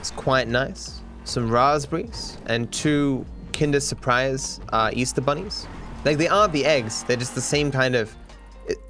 It's 0.00 0.10
quite 0.10 0.48
nice. 0.48 1.02
Some 1.24 1.50
raspberries 1.50 2.38
and 2.46 2.72
two 2.72 3.26
Kinder 3.52 3.80
Surprise 3.80 4.58
uh, 4.70 4.90
Easter 4.94 5.20
bunnies. 5.20 5.66
Like 6.02 6.16
they 6.16 6.28
aren't 6.28 6.54
the 6.54 6.64
eggs; 6.64 7.04
they're 7.04 7.18
just 7.18 7.34
the 7.34 7.42
same 7.42 7.70
kind 7.70 7.94
of. 7.94 8.16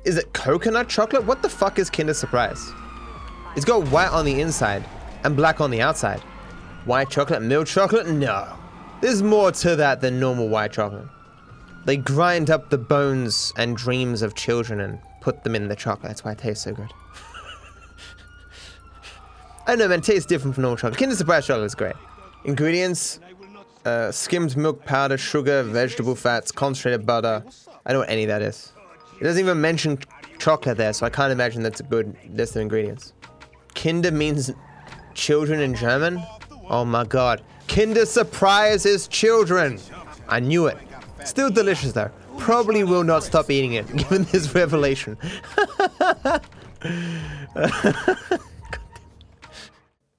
Is 0.05 0.17
it 0.17 0.33
coconut 0.33 0.89
chocolate? 0.89 1.25
What 1.25 1.43
the 1.43 1.49
fuck 1.49 1.81
is 1.81 1.91
Kinder 1.91 2.15
Surprise? 2.15 2.65
It's 3.57 3.65
got 3.65 3.89
white 3.89 4.13
on 4.13 4.25
the 4.25 4.41
inside 4.41 4.85
and 5.25 5.35
black 5.35 5.61
on 5.61 5.73
the 5.73 5.81
outside. 5.81 6.21
White 6.85 7.11
chocolate, 7.11 7.43
milk 7.43 7.67
chocolate? 7.67 8.07
No. 8.07 8.58
There's 9.01 9.23
more 9.23 9.53
to 9.53 9.77
that 9.77 10.01
than 10.01 10.19
normal 10.19 10.49
white 10.49 10.73
chocolate. 10.73 11.07
They 11.85 11.97
grind 11.97 12.51
up 12.51 12.71
the 12.71 12.79
bones 12.79 13.53
and 13.57 13.77
dreams 13.77 14.23
of 14.23 14.35
children 14.35 14.81
and 14.81 14.99
put 15.21 15.45
them 15.45 15.55
in 15.55 15.69
the 15.69 15.77
chocolate. 15.77 16.09
That's 16.09 16.25
why 16.25 16.33
it 16.33 16.39
tastes 16.39 16.65
so 16.65 16.75
good. 16.75 16.93
I 19.67 19.77
know, 19.77 19.87
man. 19.87 20.01
It 20.01 20.05
tastes 20.05 20.27
different 20.27 20.55
from 20.55 20.63
normal 20.63 20.77
chocolate. 20.79 20.99
Kinder 20.99 21.15
Surprise 21.15 21.47
chocolate 21.47 21.67
is 21.67 21.75
great. 21.75 21.95
Ingredients: 22.45 23.21
uh, 23.85 24.11
skimmed 24.11 24.57
milk 24.57 24.85
powder, 24.85 25.17
sugar, 25.17 25.63
vegetable 25.63 26.15
fats, 26.15 26.51
concentrated 26.51 27.07
butter. 27.07 27.45
I 27.87 27.93
don't 27.93 27.95
know 27.95 27.99
what 28.01 28.11
any 28.11 28.25
of 28.25 28.29
that 28.29 28.43
is. 28.43 28.73
It 29.21 29.25
doesn't 29.25 29.41
even 29.41 29.61
mention 29.61 29.99
chocolate 30.39 30.77
there, 30.77 30.93
so 30.93 31.07
I 31.07 31.11
can't 31.11 31.33
imagine 31.33 31.63
that's 31.63 31.81
a 31.81 31.85
good 31.85 32.17
list 32.31 32.57
of 32.57 32.63
ingredients. 32.63 33.13
Kinder 33.75 34.11
means 34.11 34.51
children 35.15 35.61
in 35.61 35.75
German. 35.75 36.23
Oh 36.69 36.85
my 36.85 37.05
god. 37.05 37.43
Kinder 37.69 38.07
Surprise 38.07 38.87
is 38.87 39.07
children. 39.09 39.79
I 40.29 40.41
knew 40.41 40.67
it. 40.67 40.79
Still 41.25 41.51
delicious 41.51 41.93
though. 41.93 42.11
Probably 42.39 42.83
will 42.83 43.05
not 43.05 43.23
stop 43.23 43.51
eating 43.51 43.75
it 43.75 43.87
given 43.97 44.25
this 44.25 44.55
revelation. 44.55 45.17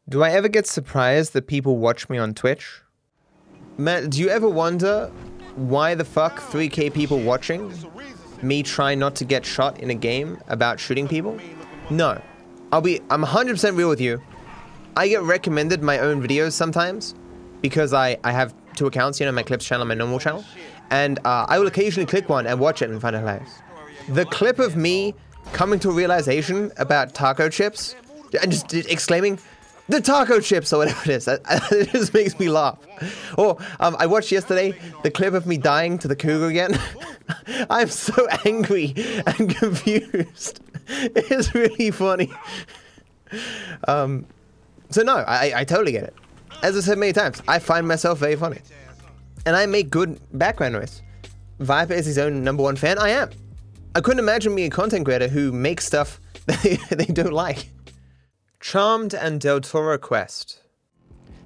Do 0.09 0.23
I 0.23 0.31
ever 0.31 0.47
get 0.47 0.67
surprised 0.67 1.33
that 1.33 1.47
people 1.47 1.77
watch 1.77 2.09
me 2.09 2.17
on 2.17 2.33
Twitch? 2.33 2.81
Matt, 3.77 4.09
do 4.09 4.19
you 4.19 4.29
ever 4.29 4.49
wonder 4.49 5.11
why 5.55 5.95
the 5.95 6.03
fuck 6.03 6.39
3k 6.39 6.93
people 6.93 7.19
watching 7.19 7.71
me 8.41 8.63
try 8.63 8.95
not 8.95 9.15
to 9.15 9.25
get 9.25 9.45
shot 9.45 9.79
in 9.79 9.89
a 9.89 9.95
game 9.95 10.39
about 10.47 10.79
shooting 10.79 11.07
people? 11.07 11.39
No. 11.89 12.21
I'll 12.71 12.81
be 12.81 13.01
I'm 13.09 13.23
100% 13.23 13.77
real 13.77 13.89
with 13.89 14.01
you. 14.01 14.21
I 14.95 15.07
get 15.07 15.21
recommended 15.21 15.81
my 15.81 15.99
own 15.99 16.21
videos 16.21 16.53
sometimes 16.53 17.15
because 17.61 17.93
I 17.93 18.17
I 18.23 18.31
have 18.31 18.53
two 18.75 18.87
accounts, 18.87 19.19
you 19.19 19.25
know, 19.25 19.31
my 19.31 19.43
clips 19.43 19.65
channel 19.65 19.85
my 19.85 19.95
normal 19.95 20.19
channel, 20.19 20.43
and 20.89 21.19
uh, 21.25 21.45
I 21.47 21.59
will 21.59 21.67
occasionally 21.67 22.05
click 22.05 22.29
one 22.29 22.47
and 22.47 22.59
watch 22.59 22.81
it 22.81 22.89
and 22.89 23.01
find 23.01 23.15
it 23.15 23.19
hilarious. 23.19 23.61
The 24.09 24.25
clip 24.25 24.59
of 24.59 24.75
me 24.75 25.13
coming 25.53 25.79
to 25.79 25.89
a 25.89 25.93
realization 25.93 26.71
about 26.77 27.13
taco 27.13 27.49
chips 27.49 27.95
and 28.41 28.51
just 28.51 28.73
exclaiming, 28.73 29.39
the 29.87 29.99
taco 29.99 30.39
chips 30.39 30.71
or 30.71 30.77
whatever 30.79 31.11
it 31.11 31.15
is. 31.15 31.27
it 31.71 31.89
just 31.89 32.13
makes 32.13 32.39
me 32.39 32.49
laugh. 32.49 32.77
Or 33.37 33.57
um, 33.79 33.95
I 33.99 34.05
watched 34.05 34.31
yesterday 34.31 34.73
the 35.03 35.11
clip 35.11 35.33
of 35.33 35.45
me 35.47 35.57
dying 35.57 35.97
to 35.99 36.07
the 36.07 36.15
cougar 36.15 36.47
again. 36.47 36.79
I'm 37.69 37.89
so 37.89 38.27
angry 38.45 38.93
and 39.25 39.55
confused. 39.57 40.61
It's 40.87 41.53
really 41.53 41.91
funny. 41.91 42.31
Um, 43.87 44.25
so 44.89 45.01
no, 45.01 45.17
I, 45.17 45.53
I 45.55 45.63
totally 45.63 45.91
get 45.91 46.03
it. 46.03 46.15
As 46.61 46.75
I 46.75 46.81
said 46.81 46.97
many 46.97 47.13
times, 47.13 47.41
I 47.47 47.59
find 47.59 47.87
myself 47.87 48.19
very 48.19 48.35
funny. 48.35 48.59
And 49.45 49.55
I 49.55 49.65
make 49.65 49.89
good 49.89 50.19
background 50.37 50.73
noise. 50.73 51.01
Viper 51.59 51.93
is 51.93 52.05
his 52.05 52.17
own 52.17 52.43
number 52.43 52.63
one 52.63 52.75
fan. 52.75 52.97
I 52.97 53.09
am. 53.09 53.29
I 53.95 54.01
couldn't 54.01 54.19
imagine 54.19 54.55
being 54.55 54.67
a 54.67 54.75
content 54.75 55.05
creator 55.05 55.29
who 55.29 55.51
makes 55.51 55.85
stuff 55.85 56.19
that 56.47 56.61
they, 56.61 56.75
they 56.95 57.05
don't 57.05 57.31
like. 57.31 57.69
Charmed 58.59 59.13
and 59.13 59.39
Deltora 59.39 59.99
Quest. 59.99 60.59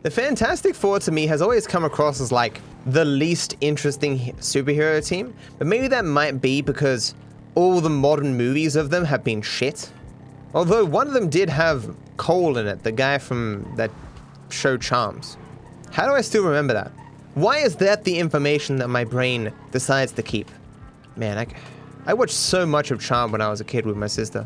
The 0.01 0.09
Fantastic 0.09 0.75
Four 0.75 0.99
to 0.99 1.11
me 1.11 1.27
has 1.27 1.41
always 1.41 1.67
come 1.67 1.85
across 1.85 2.19
as 2.19 2.31
like 2.31 2.59
the 2.87 3.05
least 3.05 3.55
interesting 3.61 4.19
superhero 4.39 5.05
team, 5.05 5.33
but 5.59 5.67
maybe 5.67 5.87
that 5.87 6.05
might 6.05 6.41
be 6.41 6.61
because 6.61 7.13
all 7.55 7.79
the 7.79 7.89
modern 7.89 8.35
movies 8.35 8.75
of 8.75 8.89
them 8.89 9.05
have 9.05 9.23
been 9.23 9.41
shit. 9.41 9.91
Although 10.53 10.85
one 10.85 11.07
of 11.07 11.13
them 11.13 11.29
did 11.29 11.49
have 11.49 11.95
Cole 12.17 12.57
in 12.57 12.67
it, 12.67 12.83
the 12.83 12.91
guy 12.91 13.17
from 13.19 13.71
that 13.77 13.91
show 14.53 14.77
Charms. 14.77 15.37
How 15.91 16.07
do 16.07 16.13
I 16.13 16.21
still 16.21 16.43
remember 16.43 16.73
that? 16.73 16.91
Why 17.35 17.59
is 17.59 17.77
that 17.77 18.03
the 18.03 18.19
information 18.19 18.77
that 18.77 18.87
my 18.87 19.03
brain 19.03 19.51
decides 19.71 20.11
to 20.13 20.23
keep? 20.23 20.49
Man, 21.15 21.37
I, 21.37 21.47
I 22.05 22.13
watched 22.13 22.35
so 22.35 22.65
much 22.65 22.91
of 22.91 23.01
Charm 23.01 23.31
when 23.31 23.41
I 23.41 23.49
was 23.49 23.61
a 23.61 23.63
kid 23.63 23.85
with 23.85 23.97
my 23.97 24.07
sister. 24.07 24.45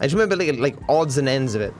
I 0.00 0.04
just 0.04 0.14
remember 0.14 0.36
like, 0.36 0.58
like 0.58 0.76
odds 0.88 1.18
and 1.18 1.28
ends 1.28 1.54
of 1.54 1.60
it. 1.60 1.74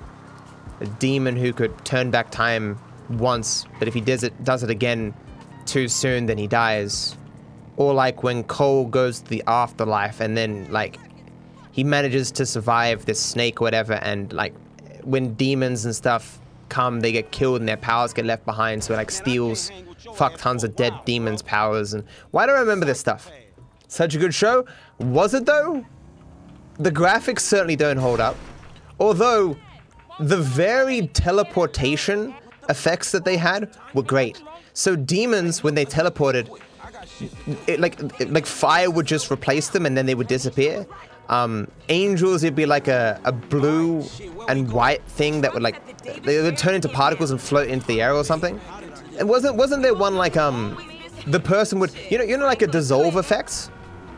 A 0.80 0.86
demon 0.86 1.36
who 1.36 1.52
could 1.52 1.84
turn 1.84 2.10
back 2.10 2.30
time 2.30 2.78
once, 3.08 3.66
but 3.78 3.88
if 3.88 3.94
he 3.94 4.00
does 4.00 4.22
it, 4.22 4.44
does 4.44 4.62
it 4.62 4.70
again 4.70 5.14
too 5.66 5.88
soon, 5.88 6.26
then 6.26 6.38
he 6.38 6.46
dies. 6.46 7.16
Or 7.76 7.92
like 7.92 8.22
when 8.22 8.44
Cole 8.44 8.86
goes 8.86 9.20
to 9.20 9.28
the 9.28 9.42
afterlife 9.46 10.20
and 10.20 10.36
then 10.36 10.70
like 10.70 10.98
he 11.72 11.84
manages 11.84 12.30
to 12.32 12.46
survive 12.46 13.04
this 13.04 13.20
snake 13.20 13.60
or 13.60 13.64
whatever 13.64 13.94
and 13.94 14.32
like 14.32 14.54
when 15.02 15.34
demons 15.34 15.84
and 15.84 15.94
stuff 15.94 16.38
come 16.74 17.00
they 17.00 17.12
get 17.12 17.30
killed 17.30 17.60
and 17.60 17.68
their 17.68 17.76
powers 17.76 18.12
get 18.12 18.24
left 18.24 18.44
behind 18.44 18.82
so 18.82 18.92
it 18.92 18.96
like 18.96 19.10
steals 19.10 19.70
fuck 20.14 20.36
tons 20.36 20.64
of 20.64 20.74
dead 20.74 20.92
demons 21.04 21.40
powers 21.40 21.94
and 21.94 22.02
why 22.32 22.46
do 22.46 22.52
I 22.52 22.58
remember 22.58 22.84
this 22.84 22.98
stuff? 22.98 23.30
Such 23.86 24.16
a 24.16 24.18
good 24.18 24.34
show? 24.34 24.66
Was 24.98 25.34
it 25.34 25.46
though? 25.46 25.86
The 26.78 26.90
graphics 26.90 27.40
certainly 27.40 27.76
don't 27.76 27.96
hold 27.96 28.18
up. 28.18 28.34
Although 28.98 29.56
the 30.18 30.38
very 30.38 31.06
teleportation 31.08 32.34
effects 32.68 33.12
that 33.12 33.24
they 33.24 33.36
had 33.36 33.70
were 33.94 34.02
great. 34.02 34.42
So 34.72 34.96
demons, 34.96 35.62
when 35.62 35.74
they 35.76 35.84
teleported, 35.84 36.48
it, 37.66 37.80
like 37.80 38.00
like 38.30 38.46
fire 38.46 38.90
would 38.90 39.06
just 39.06 39.30
replace 39.30 39.68
them 39.68 39.86
and 39.86 39.96
then 39.96 40.06
they 40.06 40.14
would 40.14 40.28
disappear. 40.28 40.86
Um, 41.28 41.68
angels, 41.88 42.44
it'd 42.44 42.54
be 42.54 42.66
like 42.66 42.86
a, 42.86 43.18
a 43.24 43.32
blue 43.32 44.04
and 44.48 44.70
white 44.70 45.02
thing 45.04 45.40
that 45.40 45.54
would 45.54 45.62
like 45.62 46.02
they 46.22 46.42
would 46.42 46.58
turn 46.58 46.74
into 46.74 46.88
particles 46.88 47.30
and 47.30 47.40
float 47.40 47.68
into 47.68 47.86
the 47.86 48.02
air 48.02 48.14
or 48.14 48.24
something. 48.24 48.60
And 49.18 49.28
wasn't 49.28 49.56
wasn't 49.56 49.82
there 49.82 49.94
one 49.94 50.16
like 50.16 50.36
um 50.36 50.76
the 51.26 51.40
person 51.40 51.78
would 51.80 51.92
you 52.10 52.18
know 52.18 52.24
you 52.24 52.36
know 52.36 52.46
like 52.46 52.62
a 52.62 52.66
dissolve 52.66 53.16
effect? 53.16 53.70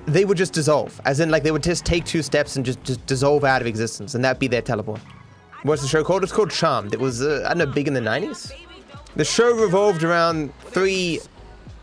They 0.06 0.24
would 0.24 0.36
just 0.36 0.52
dissolve, 0.52 1.00
as 1.04 1.18
in 1.18 1.30
like 1.30 1.42
they 1.42 1.50
would 1.50 1.64
just 1.64 1.84
take 1.84 2.04
two 2.04 2.22
steps 2.22 2.54
and 2.54 2.64
just, 2.64 2.82
just 2.84 3.04
dissolve 3.06 3.42
out 3.42 3.60
of 3.60 3.66
existence, 3.66 4.14
and 4.14 4.24
that'd 4.24 4.38
be 4.38 4.46
their 4.46 4.62
teleport. 4.62 5.00
What's 5.64 5.82
the 5.82 5.88
show 5.88 6.04
called? 6.04 6.22
It's 6.22 6.32
called 6.32 6.50
Charmed. 6.50 6.94
It 6.94 7.00
was 7.00 7.22
uh, 7.22 7.42
I 7.44 7.54
don't 7.54 7.58
know 7.58 7.66
big 7.66 7.88
in 7.88 7.94
the 7.94 8.00
90s. 8.00 8.52
The 9.16 9.24
show 9.24 9.52
revolved 9.52 10.04
around 10.04 10.54
three 10.60 11.20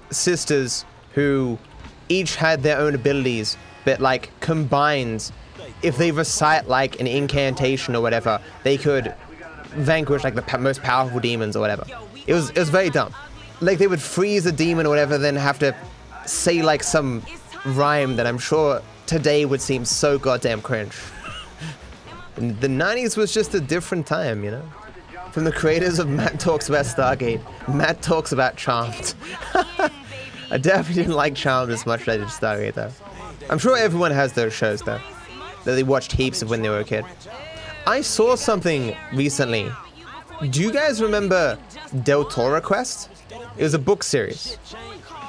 sisters 0.09 0.85
who 1.13 1.57
each 2.09 2.35
had 2.35 2.63
their 2.63 2.77
own 2.77 2.95
abilities, 2.95 3.57
but 3.85 3.99
like 3.99 4.31
combined, 4.39 5.31
if 5.81 5.97
they 5.97 6.11
recite 6.11 6.67
like 6.67 6.99
an 6.99 7.07
incantation 7.07 7.95
or 7.95 8.01
whatever, 8.01 8.39
they 8.63 8.77
could 8.77 9.13
vanquish 9.75 10.23
like 10.23 10.35
the 10.35 10.57
most 10.59 10.81
powerful 10.81 11.19
demons 11.19 11.55
or 11.55 11.59
whatever. 11.59 11.85
It 12.27 12.33
was 12.33 12.49
it 12.51 12.57
was 12.57 12.69
very 12.69 12.89
dumb. 12.89 13.13
Like 13.61 13.77
they 13.77 13.87
would 13.87 14.01
freeze 14.01 14.45
a 14.45 14.51
demon 14.51 14.85
or 14.85 14.89
whatever, 14.89 15.17
then 15.17 15.35
have 15.35 15.59
to 15.59 15.75
say 16.25 16.61
like 16.61 16.83
some 16.83 17.23
rhyme 17.65 18.15
that 18.15 18.27
I'm 18.27 18.37
sure 18.37 18.81
today 19.05 19.45
would 19.45 19.61
seem 19.61 19.85
so 19.85 20.17
goddamn 20.17 20.61
cringe. 20.61 20.95
the 22.35 22.67
90s 22.67 23.15
was 23.15 23.33
just 23.33 23.53
a 23.53 23.59
different 23.59 24.07
time, 24.07 24.43
you 24.43 24.51
know? 24.51 24.63
From 25.31 25.45
the 25.45 25.51
creators 25.51 25.99
of 25.99 26.09
Matt 26.09 26.39
Talks 26.39 26.69
About 26.69 26.85
Stargate, 26.85 27.41
Matt 27.67 28.01
Talks 28.01 28.31
About 28.31 28.55
Charmed. 28.55 29.15
I 30.53 30.59
definitely 30.59 31.01
didn't 31.01 31.15
like 31.15 31.33
Charmed 31.33 31.71
as 31.71 31.87
much 31.87 32.01
as 32.01 32.09
I 32.09 32.17
did 32.17 32.27
Stargate, 32.27 32.75
though. 32.75 32.91
I'm 33.49 33.57
sure 33.57 33.75
everyone 33.75 34.11
has 34.11 34.33
those 34.33 34.53
shows, 34.53 34.83
though, 34.83 35.01
that 35.63 35.73
they 35.73 35.81
watched 35.81 36.11
heaps 36.11 36.43
of 36.43 36.51
when 36.51 36.61
they 36.61 36.69
were 36.69 36.79
a 36.79 36.83
kid. 36.83 37.05
I 37.87 38.01
saw 38.01 38.35
something 38.35 38.95
recently. 39.13 39.71
Do 40.51 40.61
you 40.61 40.71
guys 40.71 41.01
remember 41.01 41.57
Deltora 41.87 42.61
Quest? 42.61 43.09
It 43.57 43.63
was 43.63 43.73
a 43.73 43.79
book 43.79 44.03
series. 44.03 44.59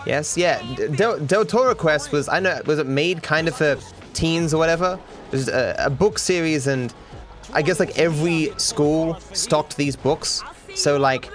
Yes, 0.04 0.36
yeah. 0.36 0.58
Del, 0.76 1.18
Deltora 1.20 1.74
Quest 1.74 2.12
was, 2.12 2.28
I 2.28 2.38
know, 2.38 2.60
was 2.66 2.78
it 2.78 2.86
made 2.86 3.22
kind 3.22 3.48
of 3.48 3.56
for 3.56 3.78
teens 4.12 4.52
or 4.52 4.58
whatever? 4.58 5.00
It 5.28 5.32
was 5.32 5.48
a, 5.48 5.74
a 5.78 5.88
book 5.88 6.18
series, 6.18 6.66
and 6.66 6.92
I 7.54 7.62
guess 7.62 7.80
like 7.80 7.98
every 7.98 8.52
school 8.58 9.18
stocked 9.32 9.78
these 9.78 9.96
books. 9.96 10.42
So, 10.74 10.98
like, 10.98 11.30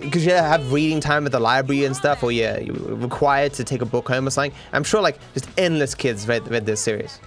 because 0.00 0.24
you 0.24 0.32
have 0.32 0.72
reading 0.72 1.00
time 1.00 1.26
at 1.26 1.32
the 1.32 1.40
library 1.40 1.84
and 1.84 1.96
stuff, 1.96 2.22
or 2.22 2.32
you're 2.32 2.60
required 2.72 3.52
to 3.54 3.64
take 3.64 3.82
a 3.82 3.86
book 3.86 4.08
home 4.08 4.26
or 4.26 4.30
something. 4.30 4.52
I'm 4.72 4.84
sure 4.84 5.00
like 5.00 5.18
just 5.34 5.48
endless 5.58 5.94
kids 5.94 6.26
read, 6.28 6.48
read 6.48 6.66
this 6.66 6.80
series. 6.80 7.20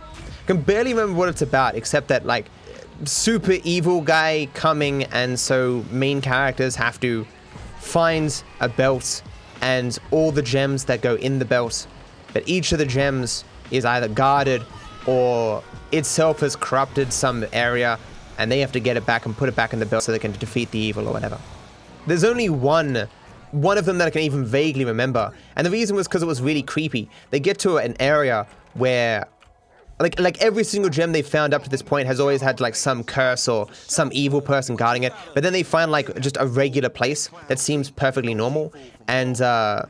I 0.44 0.48
can 0.48 0.62
barely 0.62 0.94
remember 0.94 1.18
what 1.18 1.30
it's 1.30 1.42
about, 1.42 1.76
except 1.76 2.08
that 2.08 2.26
like 2.26 2.48
super 3.06 3.58
evil 3.64 4.02
guy 4.02 4.48
coming, 4.54 5.04
and 5.06 5.40
so 5.40 5.86
main 5.92 6.22
characters 6.22 6.76
have 6.76 7.00
to 7.02 7.26
find 7.80 8.44
a 8.60 8.70
belt 8.70 9.22
and 9.62 9.98
all 10.12 10.32
the 10.32 10.42
gems 10.42 10.86
that 10.86 11.02
go 11.02 11.16
in 11.16 11.40
the 11.40 11.46
belt. 11.46 11.88
But 12.34 12.48
each 12.48 12.72
of 12.72 12.80
the 12.80 12.86
gems 12.86 13.44
is 13.72 13.86
either 13.86 14.08
guarded 14.08 14.64
or 15.06 15.64
itself 15.92 16.42
has 16.42 16.56
corrupted 16.56 17.12
some 17.12 17.46
area, 17.54 17.98
and 18.38 18.52
they 18.52 18.60
have 18.60 18.72
to 18.74 18.80
get 18.80 18.98
it 18.98 19.06
back 19.06 19.26
and 19.26 19.36
put 19.36 19.50
it 19.50 19.56
back 19.56 19.74
in 19.74 19.80
the 19.80 19.86
belt 19.86 20.04
so 20.04 20.12
they 20.12 20.20
can 20.20 20.32
defeat 20.34 20.72
the 20.72 20.80
evil 20.80 21.08
or 21.08 21.14
whatever. 21.14 21.40
There's 22.10 22.24
only 22.24 22.50
one 22.50 23.08
one 23.52 23.78
of 23.78 23.86
them 23.86 23.98
that 23.98 24.08
I 24.08 24.12
can 24.12 24.22
even 24.22 24.46
vaguely 24.46 24.86
remember. 24.86 25.34
And 25.56 25.66
the 25.66 25.72
reason 25.72 25.96
was 25.96 26.08
because 26.08 26.22
it 26.22 26.28
was 26.28 26.42
really 26.42 26.62
creepy. 26.62 27.10
They 27.32 27.40
get 27.40 27.58
to 27.60 27.78
an 27.78 27.96
area 28.00 28.46
where 28.76 29.26
like 30.00 30.20
like 30.20 30.42
every 30.42 30.64
single 30.64 30.90
gem 30.90 31.12
they 31.12 31.22
found 31.22 31.54
up 31.54 31.64
to 31.64 31.70
this 31.70 31.82
point 31.82 32.08
has 32.08 32.20
always 32.20 32.42
had 32.42 32.60
like 32.60 32.76
some 32.76 33.04
curse 33.04 33.48
or 33.48 33.68
some 33.74 34.10
evil 34.14 34.42
person 34.42 34.76
guarding 34.76 35.04
it. 35.04 35.14
But 35.34 35.44
then 35.44 35.54
they 35.54 35.64
find 35.64 35.92
like 35.92 36.20
just 36.20 36.38
a 36.40 36.48
regular 36.48 36.90
place 36.90 37.30
that 37.48 37.60
seems 37.60 37.90
perfectly 37.90 38.34
normal, 38.34 38.74
and 39.08 39.42
uh, 39.42 39.84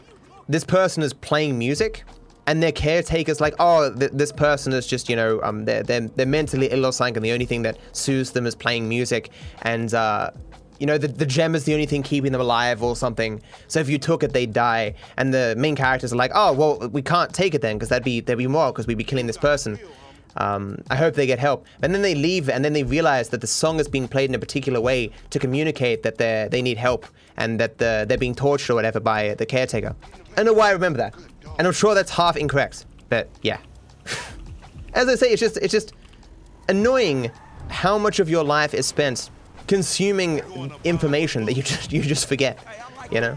this 0.48 0.64
person 0.64 1.04
is 1.04 1.14
playing 1.14 1.60
music, 1.60 2.04
and 2.48 2.64
their 2.64 2.72
caretaker's 2.72 3.40
like, 3.40 3.54
oh, 3.60 3.94
th- 3.94 4.12
this 4.14 4.32
person 4.32 4.74
is 4.74 4.88
just 4.88 5.10
you 5.10 5.16
know 5.16 5.40
um 5.44 5.66
they're 5.66 5.84
they're, 5.84 6.02
they're 6.02 6.26
mentally 6.26 6.68
ill 6.72 6.86
or 6.86 6.92
something, 6.92 7.18
and 7.18 7.26
the 7.26 7.32
only 7.32 7.46
thing 7.46 7.62
that 7.62 7.78
soothes 7.92 8.32
them 8.32 8.48
is 8.48 8.56
playing 8.56 8.90
music, 8.90 9.30
and 9.62 9.94
uh, 9.94 10.32
you 10.80 10.86
know, 10.86 10.98
the, 10.98 11.08
the 11.08 11.26
gem 11.26 11.56
is 11.56 11.66
the 11.66 11.74
only 11.74 11.86
thing 11.86 12.04
keeping 12.04 12.32
them 12.32 12.42
alive 12.42 12.82
or 12.82 12.96
something. 12.96 13.42
So 13.68 13.80
if 13.80 13.90
you 13.90 13.98
took 13.98 14.24
it, 14.24 14.34
they'd 14.34 14.54
die. 14.54 14.96
And 15.18 15.34
the 15.34 15.56
main 15.58 15.76
characters 15.76 16.14
are 16.14 16.16
like, 16.16 16.32
oh, 16.34 16.54
well, 16.54 16.90
we 16.90 17.02
can't 17.02 17.34
take 17.34 17.54
it 17.54 17.62
then 17.62 17.78
because 17.78 17.90
that'd 17.90 18.04
be, 18.04 18.22
that'd 18.22 18.38
be 18.38 18.48
moral 18.48 18.72
because 18.72 18.88
we'd 18.88 18.98
be 18.98 19.04
killing 19.04 19.28
this 19.28 19.38
person. 19.38 19.78
Um, 20.38 20.78
I 20.90 20.96
hope 20.96 21.16
they 21.16 21.26
get 21.26 21.40
help. 21.40 21.66
And 21.82 21.94
then 21.94 22.02
they 22.02 22.16
leave 22.16 22.50
and 22.50 22.64
then 22.64 22.74
they 22.74 22.84
realize 22.84 23.30
that 23.30 23.42
the 23.42 23.48
song 23.48 23.80
is 23.80 23.88
being 23.88 24.08
played 24.08 24.30
in 24.30 24.36
a 24.36 24.40
particular 24.40 24.80
way 24.80 25.12
to 25.32 25.40
communicate 25.40 26.04
that 26.04 26.18
they 26.18 26.48
they 26.50 26.62
need 26.62 26.78
help 26.78 27.06
and 27.38 27.60
that 27.60 27.78
the, 27.78 28.06
they're 28.08 28.18
being 28.18 28.36
tortured 28.36 28.74
or 28.74 28.76
whatever 28.76 29.00
by 29.00 29.34
the 29.36 29.46
caretaker. 29.46 29.96
I 30.32 30.36
don't 30.36 30.46
know 30.46 30.54
why 30.54 30.70
I 30.70 30.72
remember 30.72 30.98
that. 30.98 31.16
And 31.58 31.68
I'm 31.68 31.74
sure 31.74 31.96
that's 31.96 32.12
half 32.12 32.38
incorrect. 32.38 32.86
But 33.10 33.30
yeah. 33.42 33.58
As 34.94 35.08
I 35.08 35.16
say, 35.16 35.28
it's 35.32 35.40
just, 35.40 35.58
it's 35.58 35.72
just 35.72 35.94
annoying 36.68 37.32
how 37.70 37.98
much 37.98 38.20
of 38.20 38.30
your 38.30 38.44
life 38.44 38.74
is 38.74 38.86
spent 38.86 39.30
consuming 39.70 40.42
information 40.84 41.46
that 41.46 41.54
you 41.54 41.64
just 41.72 41.94
you 41.94 42.02
just 42.02 42.28
forget. 42.28 42.60
You 43.10 43.22
know, 43.22 43.36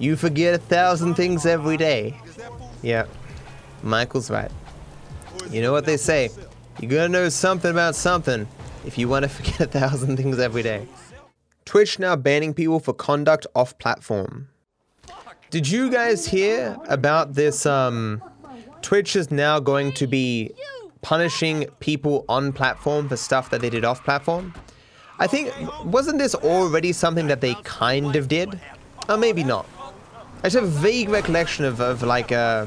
you 0.00 0.16
forget 0.16 0.54
a 0.54 0.58
thousand 0.58 1.14
things 1.14 1.46
every 1.46 1.76
day. 1.76 2.18
Yeah, 2.82 3.06
Michael's 3.84 4.30
right. 4.30 4.50
You 5.50 5.62
know 5.62 5.70
what 5.70 5.84
they 5.84 5.96
say? 5.96 6.30
You 6.80 6.88
gotta 6.88 7.08
know 7.08 7.28
something 7.28 7.70
about 7.70 7.94
something 7.94 8.48
if 8.84 8.98
you 8.98 9.08
want 9.08 9.22
to 9.24 9.28
forget 9.38 9.60
a 9.60 9.66
thousand 9.66 10.16
things 10.16 10.40
every 10.40 10.64
day. 10.64 10.88
Twitch 11.64 11.98
now 11.98 12.16
banning 12.16 12.54
people 12.54 12.80
for 12.80 12.92
conduct 12.92 13.46
off 13.54 13.76
platform. 13.78 14.48
Did 15.50 15.68
you 15.68 15.90
guys 15.90 16.26
hear 16.26 16.76
about 16.88 17.34
this? 17.34 17.66
Um, 17.66 18.22
Twitch 18.82 19.16
is 19.16 19.30
now 19.30 19.60
going 19.60 19.92
to 19.94 20.06
be 20.06 20.52
punishing 21.02 21.66
people 21.80 22.24
on 22.28 22.52
platform 22.52 23.08
for 23.08 23.16
stuff 23.16 23.50
that 23.50 23.60
they 23.60 23.70
did 23.70 23.84
off 23.84 24.02
platform. 24.04 24.54
I 25.18 25.26
think, 25.26 25.52
wasn't 25.84 26.18
this 26.18 26.34
already 26.34 26.92
something 26.92 27.26
that 27.28 27.40
they 27.40 27.54
kind 27.64 28.16
of 28.16 28.28
did? 28.28 28.60
Or 29.08 29.16
maybe 29.16 29.44
not. 29.44 29.66
I 30.38 30.48
just 30.48 30.56
have 30.56 30.64
a 30.64 30.66
vague 30.66 31.08
recollection 31.08 31.64
of, 31.64 31.80
of 31.80 32.02
like, 32.02 32.32
uh, 32.32 32.66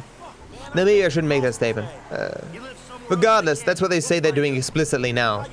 no, 0.73 0.85
maybe 0.85 1.05
I 1.05 1.09
shouldn't 1.09 1.29
make 1.29 1.43
that 1.43 1.53
statement. 1.53 1.87
Uh, 2.11 2.41
regardless, 3.09 3.61
that's 3.61 3.81
what 3.81 3.89
they 3.89 3.99
say 3.99 4.19
they're 4.19 4.31
doing 4.31 4.55
explicitly 4.55 5.13
now. 5.13 5.45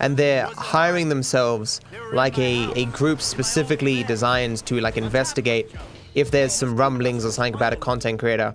And 0.00 0.16
they're 0.16 0.46
hiring 0.56 1.08
themselves 1.08 1.80
like 2.12 2.38
a, 2.38 2.72
a 2.74 2.86
group 2.86 3.20
specifically 3.20 4.04
designed 4.04 4.64
to 4.66 4.80
like 4.80 4.96
investigate 4.96 5.70
if 6.14 6.30
there's 6.30 6.52
some 6.52 6.76
rumblings 6.76 7.24
or 7.24 7.30
something 7.30 7.54
about 7.54 7.72
a 7.72 7.76
content 7.76 8.20
creator 8.20 8.54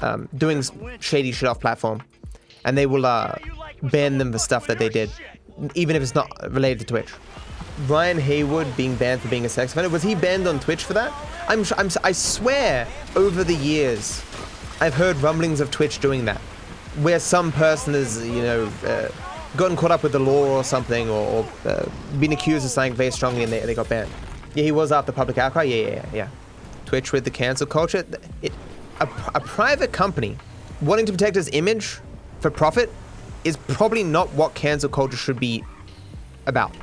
um, 0.00 0.28
doing 0.36 0.62
shady 1.00 1.32
shit 1.32 1.48
off 1.48 1.60
platform. 1.60 2.02
And 2.64 2.76
they 2.76 2.86
will 2.86 3.06
uh, 3.06 3.36
ban 3.82 4.18
them 4.18 4.32
for 4.32 4.38
stuff 4.38 4.66
that 4.66 4.78
they 4.78 4.88
did 4.88 5.10
even 5.74 5.96
if 5.96 6.02
it's 6.02 6.14
not 6.14 6.30
related 6.52 6.80
to 6.80 6.86
Twitch. 6.86 7.12
Ryan 7.86 8.18
Haywood 8.18 8.74
being 8.76 8.94
banned 8.96 9.20
for 9.20 9.28
being 9.28 9.44
a 9.44 9.48
sex 9.48 9.72
offender, 9.72 9.90
was 9.90 10.02
he 10.02 10.14
banned 10.14 10.46
on 10.46 10.58
Twitch 10.60 10.84
for 10.84 10.94
that? 10.94 11.12
I'm, 11.48 11.64
I'm, 11.76 11.90
I 12.02 12.12
swear, 12.12 12.86
over 13.14 13.44
the 13.44 13.54
years, 13.54 14.22
I've 14.80 14.94
heard 14.94 15.16
rumblings 15.18 15.60
of 15.60 15.70
Twitch 15.70 16.00
doing 16.00 16.24
that, 16.24 16.38
where 17.02 17.20
some 17.20 17.52
person 17.52 17.94
has, 17.94 18.26
you 18.26 18.42
know, 18.42 18.70
uh, 18.86 19.08
gotten 19.56 19.76
caught 19.76 19.90
up 19.90 20.02
with 20.02 20.12
the 20.12 20.18
law 20.18 20.56
or 20.56 20.64
something, 20.64 21.08
or, 21.08 21.44
or 21.44 21.48
uh, 21.66 21.88
been 22.18 22.32
accused 22.32 22.64
of 22.64 22.70
something 22.70 22.94
very 22.94 23.10
strongly 23.10 23.42
and 23.42 23.52
they, 23.52 23.60
they 23.60 23.74
got 23.74 23.88
banned. 23.88 24.10
Yeah, 24.54 24.64
he 24.64 24.72
was 24.72 24.90
after 24.90 25.12
public 25.12 25.36
outcry. 25.36 25.64
Yeah, 25.64 25.86
yeah, 25.86 26.06
yeah. 26.14 26.28
Twitch 26.86 27.12
with 27.12 27.24
the 27.24 27.30
cancel 27.30 27.66
culture. 27.66 28.04
It, 28.40 28.52
a, 29.00 29.08
a 29.34 29.40
private 29.40 29.92
company 29.92 30.38
wanting 30.80 31.04
to 31.06 31.12
protect 31.12 31.36
its 31.36 31.50
image 31.52 31.98
for 32.40 32.50
profit 32.50 32.90
is 33.46 33.56
probably 33.56 34.02
not 34.02 34.32
what 34.34 34.54
cancel 34.54 34.88
culture 34.88 35.16
should 35.16 35.38
be 35.38 35.64
about. 36.46 36.74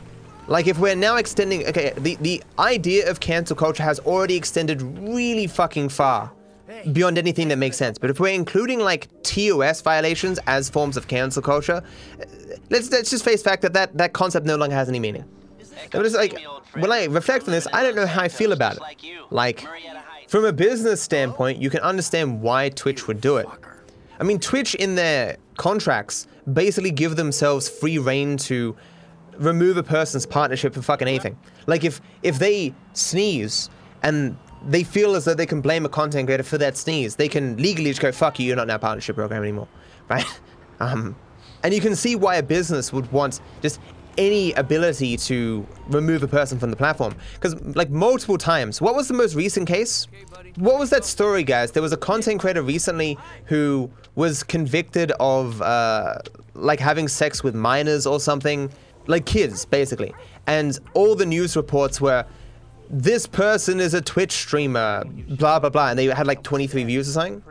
Like 0.47 0.67
if 0.67 0.77
we're 0.77 0.95
now 0.95 1.17
extending, 1.17 1.65
okay, 1.67 1.93
the, 1.97 2.15
the 2.21 2.43
idea 2.59 3.09
of 3.09 3.19
cancel 3.19 3.55
culture 3.55 3.83
has 3.83 3.99
already 3.99 4.35
extended 4.35 4.81
really 4.81 5.47
fucking 5.47 5.89
far 5.89 6.31
beyond 6.91 7.17
anything 7.17 7.47
that 7.49 7.57
makes 7.57 7.77
sense. 7.77 7.97
But 7.97 8.09
if 8.09 8.19
we're 8.19 8.33
including 8.33 8.79
like 8.79 9.07
TOS 9.23 9.81
violations 9.81 10.39
as 10.47 10.69
forms 10.69 10.97
of 10.97 11.07
cancel 11.07 11.41
culture, 11.41 11.81
let's, 12.69 12.91
let's 12.91 13.09
just 13.09 13.23
face 13.23 13.41
fact 13.41 13.61
that, 13.61 13.73
that 13.73 13.97
that 13.97 14.13
concept 14.13 14.45
no 14.45 14.55
longer 14.55 14.75
has 14.75 14.89
any 14.89 14.99
meaning. 14.99 15.23
But 15.91 16.05
it's 16.05 16.15
like, 16.15 16.39
when 16.73 16.91
I 16.91 17.05
reflect 17.05 17.45
on 17.45 17.51
this, 17.51 17.67
I 17.73 17.83
don't 17.83 17.95
know 17.95 18.07
how 18.07 18.21
I 18.21 18.27
feel 18.27 18.51
about 18.51 18.77
it. 18.77 18.81
Like, 19.29 19.65
from 20.27 20.45
a 20.45 20.53
business 20.53 21.01
standpoint, 21.01 21.61
you 21.61 21.69
can 21.69 21.81
understand 21.81 22.41
why 22.41 22.69
Twitch 22.69 23.07
would 23.07 23.21
do 23.21 23.37
it. 23.37 23.47
I 24.19 24.23
mean, 24.23 24.39
Twitch 24.39 24.75
in 24.75 24.95
their 24.95 25.37
contracts 25.57 26.27
basically 26.51 26.91
give 26.91 27.15
themselves 27.15 27.69
free 27.69 27.97
reign 27.97 28.37
to 28.37 28.75
remove 29.37 29.77
a 29.77 29.83
person's 29.83 30.25
partnership 30.25 30.73
for 30.73 30.81
fucking 30.81 31.07
anything. 31.07 31.37
Like 31.67 31.83
if 31.83 32.01
if 32.21 32.39
they 32.39 32.73
sneeze 32.93 33.69
and 34.03 34.37
they 34.65 34.83
feel 34.83 35.15
as 35.15 35.25
though 35.25 35.33
they 35.33 35.45
can 35.45 35.61
blame 35.61 35.85
a 35.85 35.89
content 35.89 36.27
creator 36.27 36.43
for 36.43 36.57
that 36.57 36.77
sneeze, 36.77 37.15
they 37.15 37.27
can 37.27 37.57
legally 37.57 37.89
just 37.89 38.01
go, 38.01 38.11
fuck 38.11 38.39
you, 38.39 38.45
you're 38.45 38.55
not 38.55 38.63
in 38.63 38.71
our 38.71 38.79
partnership 38.79 39.15
program 39.15 39.41
anymore. 39.41 39.67
Right? 40.09 40.25
Um, 40.81 41.15
and 41.63 41.73
you 41.73 41.79
can 41.79 41.95
see 41.95 42.17
why 42.17 42.35
a 42.35 42.43
business 42.43 42.91
would 42.91 43.09
want 43.13 43.39
just 43.61 43.79
any 44.17 44.53
ability 44.53 45.17
to 45.17 45.65
remove 45.87 46.23
a 46.23 46.27
person 46.27 46.59
from 46.59 46.69
the 46.69 46.75
platform. 46.75 47.15
Because, 47.33 47.55
like, 47.75 47.89
multiple 47.89 48.37
times. 48.37 48.81
What 48.81 48.95
was 48.95 49.07
the 49.07 49.13
most 49.13 49.35
recent 49.35 49.67
case? 49.67 50.07
What 50.55 50.79
was 50.79 50.89
that 50.91 51.05
story, 51.05 51.43
guys? 51.43 51.71
There 51.71 51.83
was 51.83 51.93
a 51.93 51.97
content 51.97 52.39
creator 52.41 52.61
recently 52.61 53.17
who 53.45 53.89
was 54.15 54.43
convicted 54.43 55.11
of, 55.19 55.61
uh, 55.61 56.15
like, 56.53 56.79
having 56.79 57.07
sex 57.07 57.43
with 57.43 57.55
minors 57.55 58.05
or 58.05 58.19
something. 58.19 58.69
Like, 59.07 59.25
kids, 59.25 59.65
basically. 59.65 60.13
And 60.47 60.77
all 60.93 61.15
the 61.15 61.25
news 61.25 61.55
reports 61.55 61.99
were, 61.99 62.25
this 62.89 63.25
person 63.25 63.79
is 63.79 63.93
a 63.93 64.01
Twitch 64.01 64.31
streamer, 64.31 65.03
blah, 65.05 65.59
blah, 65.59 65.69
blah. 65.69 65.89
And 65.89 65.99
they 65.99 66.05
had, 66.07 66.27
like, 66.27 66.43
23 66.43 66.83
views 66.83 67.09
or 67.09 67.13
something. 67.13 67.43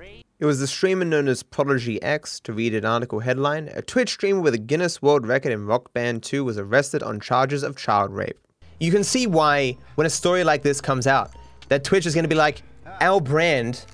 It 0.42 0.46
was 0.46 0.58
the 0.58 0.66
streamer 0.66 1.04
known 1.04 1.28
as 1.28 1.44
Prodigy 1.44 2.02
X 2.02 2.40
to 2.40 2.52
read 2.52 2.74
an 2.74 2.84
article 2.84 3.20
headline 3.20 3.70
A 3.74 3.80
Twitch 3.80 4.10
streamer 4.10 4.40
with 4.40 4.54
a 4.54 4.58
Guinness 4.58 5.00
World 5.00 5.24
Record 5.24 5.52
in 5.52 5.66
Rock 5.66 5.92
Band 5.92 6.24
2 6.24 6.42
was 6.42 6.58
arrested 6.58 7.00
on 7.00 7.20
charges 7.20 7.62
of 7.62 7.76
child 7.76 8.10
rape. 8.10 8.36
You 8.80 8.90
can 8.90 9.04
see 9.04 9.28
why, 9.28 9.76
when 9.94 10.04
a 10.04 10.10
story 10.10 10.42
like 10.42 10.62
this 10.62 10.80
comes 10.80 11.06
out, 11.06 11.30
that 11.68 11.84
Twitch 11.84 12.06
is 12.06 12.14
going 12.16 12.24
to 12.24 12.28
be 12.28 12.34
like, 12.34 12.64
our 13.00 13.20
brand 13.20 13.86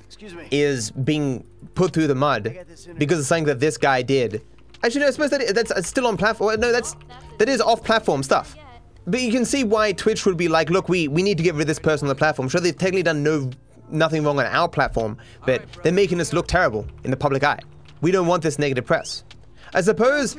is 0.50 0.90
being 0.90 1.44
put 1.74 1.92
through 1.92 2.06
the 2.06 2.14
mud 2.14 2.56
because 2.96 3.18
of 3.18 3.26
something 3.26 3.44
that 3.44 3.61
this 3.61 3.76
guy 3.76 4.00
did. 4.00 4.40
Actually, 4.82 5.02
no, 5.02 5.08
I 5.08 5.11
suppose 5.11 5.28
that 5.28 5.54
that's 5.54 5.87
still 5.87 6.06
on 6.06 6.16
platform. 6.16 6.58
No, 6.61 6.72
that's 6.72 6.96
that 7.37 7.50
is 7.50 7.61
off-platform 7.61 8.22
stuff. 8.22 8.56
But 9.06 9.20
you 9.20 9.30
can 9.30 9.44
see 9.44 9.64
why 9.64 9.92
Twitch 9.92 10.24
would 10.24 10.38
be 10.38 10.48
like, 10.48 10.70
look, 10.70 10.88
we, 10.88 11.08
we 11.08 11.22
need 11.22 11.37
to 11.37 11.42
get 11.42 11.56
rid 11.56 11.61
of 11.61 11.66
this 11.66 11.78
person 11.78 12.06
on 12.06 12.08
the 12.08 12.18
platform. 12.18 12.48
Sure 12.48 12.58
they've 12.58 12.74
technically 12.74 13.02
done 13.02 13.22
no 13.22 13.50
nothing 13.90 14.24
wrong 14.24 14.38
on 14.38 14.46
our 14.46 14.68
platform, 14.68 15.18
but 15.46 15.62
they're 15.83 15.92
making 15.92 16.20
us 16.20 16.33
look 16.33 16.46
terrible 16.48 16.87
in 17.05 17.11
the 17.11 17.16
public 17.16 17.44
eye. 17.44 17.61
We 18.01 18.11
don't 18.11 18.27
want 18.27 18.42
this 18.42 18.59
negative 18.59 18.87
press. 18.87 19.24
I 19.74 19.81
suppose 19.81 20.37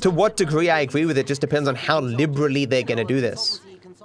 to 0.00 0.10
what 0.10 0.36
degree 0.36 0.70
I 0.70 0.80
agree 0.80 1.04
with 1.04 1.18
it 1.18 1.26
just 1.26 1.40
depends 1.40 1.68
on 1.68 1.74
how 1.74 2.00
liberally 2.00 2.64
they're 2.64 2.82
going 2.82 2.98
to 2.98 3.04
do 3.04 3.20
this. 3.20 3.60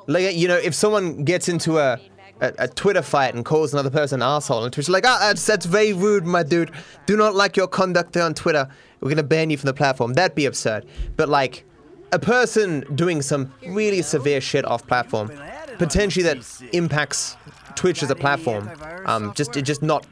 Like, 0.08 0.36
you 0.36 0.48
know, 0.48 0.58
if 0.58 0.76
someone 0.76 1.24
gets 1.24 1.50
into 1.50 1.80
a, 1.80 2.00
a, 2.42 2.54
a, 2.60 2.68
Twitter 2.68 3.02
fight 3.02 3.34
and 3.34 3.44
calls 3.44 3.74
another 3.74 3.90
person 3.90 4.22
an 4.22 4.28
asshole, 4.28 4.64
and 4.64 4.72
Twitter's 4.72 4.90
like, 4.90 5.06
ah, 5.06 5.18
that's, 5.20 5.46
that's 5.46 5.66
very 5.66 5.94
rude, 5.94 6.26
my 6.26 6.44
dude. 6.44 6.72
Do 7.06 7.18
not 7.18 7.34
like 7.34 7.58
your 7.58 7.68
conduct 7.68 8.16
on 8.18 8.34
Twitter. 8.34 8.68
We're 9.00 9.10
going 9.10 9.18
to 9.18 9.24
ban 9.24 9.50
you 9.50 9.58
from 9.58 9.68
the 9.68 9.74
platform. 9.74 10.14
That'd 10.14 10.36
be 10.36 10.46
absurd. 10.46 10.86
But, 11.16 11.30
like, 11.30 11.66
a 12.12 12.20
person 12.20 12.86
doing 12.96 13.22
some 13.22 13.52
really 13.68 14.02
severe 14.02 14.42
shit 14.42 14.64
off 14.66 14.86
platform, 14.86 15.32
potentially 15.78 16.24
that 16.24 16.62
impacts 16.72 17.36
Twitch 17.76 18.04
as 18.04 18.10
a 18.10 18.16
platform. 18.16 18.70
Um, 19.06 19.34
just 19.36 19.54
just 19.54 19.82
not 19.82 20.06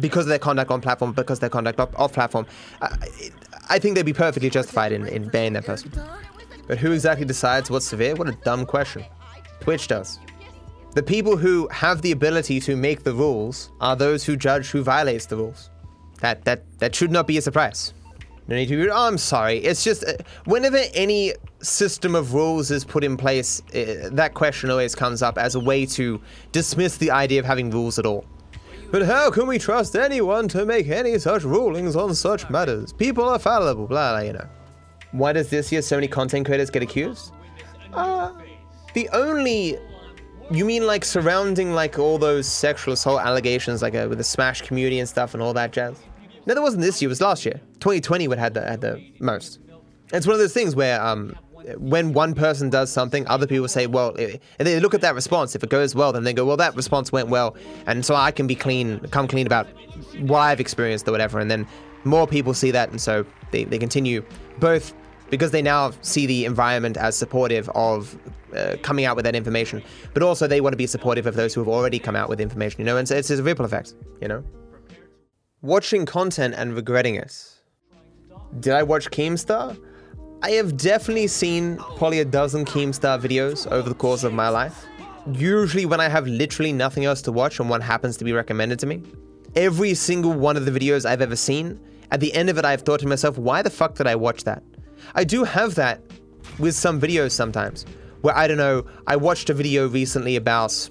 because 0.00 0.24
of 0.24 0.28
their 0.28 0.38
conduct 0.38 0.70
on 0.70 0.80
platform, 0.80 1.12
because 1.12 1.38
their 1.40 1.50
conduct 1.50 1.78
off, 1.78 2.12
platform. 2.12 2.46
I, 2.80 2.96
I 3.68 3.78
think 3.78 3.94
they'd 3.94 4.06
be 4.06 4.12
perfectly 4.14 4.50
justified 4.50 4.92
in, 4.92 5.06
in 5.06 5.28
banning 5.28 5.54
that 5.54 5.66
person. 5.66 5.92
But 6.66 6.78
who 6.78 6.92
exactly 6.92 7.26
decides 7.26 7.70
what's 7.70 7.86
severe? 7.86 8.14
What 8.14 8.28
a 8.28 8.32
dumb 8.32 8.66
question. 8.66 9.04
Twitch 9.60 9.88
does. 9.88 10.18
The 10.94 11.02
people 11.02 11.36
who 11.36 11.68
have 11.68 12.02
the 12.02 12.12
ability 12.12 12.60
to 12.60 12.76
make 12.76 13.04
the 13.04 13.12
rules 13.12 13.70
are 13.80 13.94
those 13.94 14.24
who 14.24 14.36
judge 14.36 14.70
who 14.70 14.82
violates 14.82 15.26
the 15.26 15.36
rules. 15.36 15.70
That 16.20 16.44
that 16.44 16.64
that 16.78 16.94
should 16.94 17.10
not 17.10 17.26
be 17.26 17.36
a 17.38 17.42
surprise. 17.42 17.94
No 18.48 18.56
need 18.56 18.68
to. 18.68 18.82
be. 18.82 18.90
Oh, 18.90 19.06
I'm 19.06 19.18
sorry. 19.18 19.58
It's 19.58 19.84
just 19.84 20.04
uh, 20.04 20.14
whenever 20.46 20.80
any 20.94 21.34
system 21.60 22.14
of 22.14 22.34
rules 22.34 22.70
is 22.70 22.84
put 22.84 23.04
in 23.04 23.16
place, 23.16 23.62
uh, 23.74 24.10
that 24.12 24.34
question 24.34 24.70
always 24.70 24.94
comes 24.94 25.22
up 25.22 25.38
as 25.38 25.54
a 25.54 25.60
way 25.60 25.86
to 25.86 26.20
dismiss 26.52 26.96
the 26.96 27.10
idea 27.10 27.40
of 27.40 27.46
having 27.46 27.70
rules 27.70 27.98
at 27.98 28.06
all. 28.06 28.24
But 28.90 29.02
how 29.02 29.30
can 29.30 29.46
we 29.46 29.58
trust 29.58 29.96
anyone 29.96 30.48
to 30.48 30.64
make 30.64 30.88
any 30.88 31.18
such 31.18 31.42
rulings 31.44 31.94
on 31.94 32.14
such 32.14 32.48
matters? 32.48 32.92
People 32.92 33.24
are 33.24 33.38
fallible, 33.38 33.86
blah, 33.86 34.12
blah, 34.12 34.20
you 34.20 34.32
know. 34.32 34.48
Why 35.12 35.32
does 35.32 35.50
this 35.50 35.70
year 35.70 35.82
so 35.82 35.96
many 35.96 36.08
content 36.08 36.46
creators 36.46 36.70
get 36.70 36.82
accused? 36.82 37.32
Uh, 37.92 38.32
the 38.94 39.08
only 39.10 39.78
you 40.50 40.64
mean 40.64 40.86
like 40.86 41.04
surrounding 41.04 41.72
like 41.74 41.98
all 41.98 42.16
those 42.18 42.46
sexual 42.46 42.94
assault 42.94 43.20
allegations, 43.20 43.82
like 43.82 43.94
uh, 43.94 44.06
with 44.08 44.18
the 44.18 44.24
Smash 44.24 44.62
community 44.62 44.98
and 44.98 45.08
stuff 45.08 45.34
and 45.34 45.42
all 45.42 45.52
that 45.54 45.72
jazz? 45.72 45.98
No, 46.46 46.54
that 46.54 46.62
wasn't 46.62 46.82
this 46.82 47.02
year. 47.02 47.08
It 47.08 47.10
was 47.10 47.20
last 47.20 47.44
year. 47.44 47.60
2020 47.80 48.28
would 48.28 48.38
had 48.38 48.54
the 48.54 48.62
had 48.62 48.80
the 48.80 49.04
most. 49.20 49.60
It's 50.12 50.26
one 50.26 50.32
of 50.32 50.40
those 50.40 50.54
things 50.54 50.74
where 50.74 51.02
um, 51.02 51.36
when 51.76 52.12
one 52.12 52.34
person 52.34 52.70
does 52.70 52.90
something, 52.90 53.26
other 53.26 53.46
people 53.46 53.68
say, 53.68 53.86
well, 53.86 54.14
and 54.16 54.40
they 54.66 54.80
look 54.80 54.94
at 54.94 55.00
that 55.02 55.14
response. 55.14 55.54
If 55.54 55.62
it 55.62 55.70
goes 55.70 55.94
well, 55.94 56.12
then 56.12 56.24
they 56.24 56.32
go, 56.32 56.44
well, 56.44 56.56
that 56.56 56.74
response 56.74 57.12
went 57.12 57.28
well, 57.28 57.56
and 57.86 58.04
so 58.04 58.14
I 58.14 58.30
can 58.30 58.46
be 58.46 58.54
clean, 58.54 59.00
come 59.10 59.28
clean 59.28 59.46
about 59.46 59.66
what 60.20 60.40
I've 60.40 60.60
experienced 60.60 61.06
or 61.08 61.12
whatever. 61.12 61.38
And 61.38 61.50
then 61.50 61.66
more 62.04 62.26
people 62.26 62.54
see 62.54 62.70
that, 62.70 62.90
and 62.90 63.00
so 63.00 63.24
they, 63.50 63.64
they 63.64 63.78
continue 63.78 64.24
both 64.58 64.94
because 65.30 65.50
they 65.50 65.62
now 65.62 65.92
see 66.00 66.26
the 66.26 66.44
environment 66.46 66.96
as 66.96 67.16
supportive 67.16 67.68
of 67.70 68.18
uh, 68.56 68.76
coming 68.82 69.04
out 69.04 69.14
with 69.14 69.24
that 69.24 69.36
information, 69.36 69.82
but 70.14 70.22
also 70.22 70.46
they 70.46 70.60
want 70.60 70.72
to 70.72 70.78
be 70.78 70.86
supportive 70.86 71.26
of 71.26 71.34
those 71.34 71.52
who 71.52 71.60
have 71.60 71.68
already 71.68 71.98
come 71.98 72.16
out 72.16 72.28
with 72.28 72.40
information, 72.40 72.80
you 72.80 72.86
know, 72.86 72.96
and 72.96 73.06
so 73.06 73.14
it's, 73.14 73.30
it's 73.30 73.40
a 73.40 73.42
ripple 73.42 73.64
effect, 73.64 73.94
you 74.22 74.28
know. 74.28 74.42
Watching 75.60 76.06
content 76.06 76.54
and 76.56 76.74
regretting 76.74 77.16
it. 77.16 77.36
Did 78.60 78.72
I 78.72 78.82
watch 78.82 79.10
Keemstar? 79.10 79.78
I 80.40 80.52
have 80.52 80.76
definitely 80.76 81.26
seen 81.26 81.78
probably 81.96 82.20
a 82.20 82.24
dozen 82.24 82.64
Keemstar 82.64 83.20
videos 83.20 83.66
over 83.72 83.88
the 83.88 83.94
course 83.94 84.22
of 84.22 84.32
my 84.32 84.48
life. 84.48 84.86
Usually 85.32 85.84
when 85.84 86.00
I 86.00 86.08
have 86.08 86.28
literally 86.28 86.72
nothing 86.72 87.04
else 87.04 87.20
to 87.22 87.32
watch 87.32 87.58
and 87.58 87.68
one 87.68 87.80
happens 87.80 88.16
to 88.18 88.24
be 88.24 88.32
recommended 88.32 88.78
to 88.78 88.86
me. 88.86 89.02
Every 89.56 89.94
single 89.94 90.32
one 90.32 90.56
of 90.56 90.64
the 90.64 90.70
videos 90.70 91.04
I've 91.04 91.22
ever 91.22 91.34
seen, 91.34 91.80
at 92.12 92.20
the 92.20 92.32
end 92.34 92.50
of 92.50 92.56
it 92.56 92.64
I've 92.64 92.82
thought 92.82 93.00
to 93.00 93.08
myself, 93.08 93.36
why 93.36 93.62
the 93.62 93.70
fuck 93.70 93.96
did 93.96 94.06
I 94.06 94.14
watch 94.14 94.44
that? 94.44 94.62
I 95.16 95.24
do 95.24 95.42
have 95.42 95.74
that 95.74 96.02
with 96.60 96.76
some 96.76 97.00
videos 97.00 97.32
sometimes, 97.32 97.84
where 98.20 98.36
I 98.36 98.46
don't 98.46 98.58
know, 98.58 98.86
I 99.08 99.16
watched 99.16 99.50
a 99.50 99.54
video 99.54 99.88
recently 99.88 100.36
about 100.36 100.88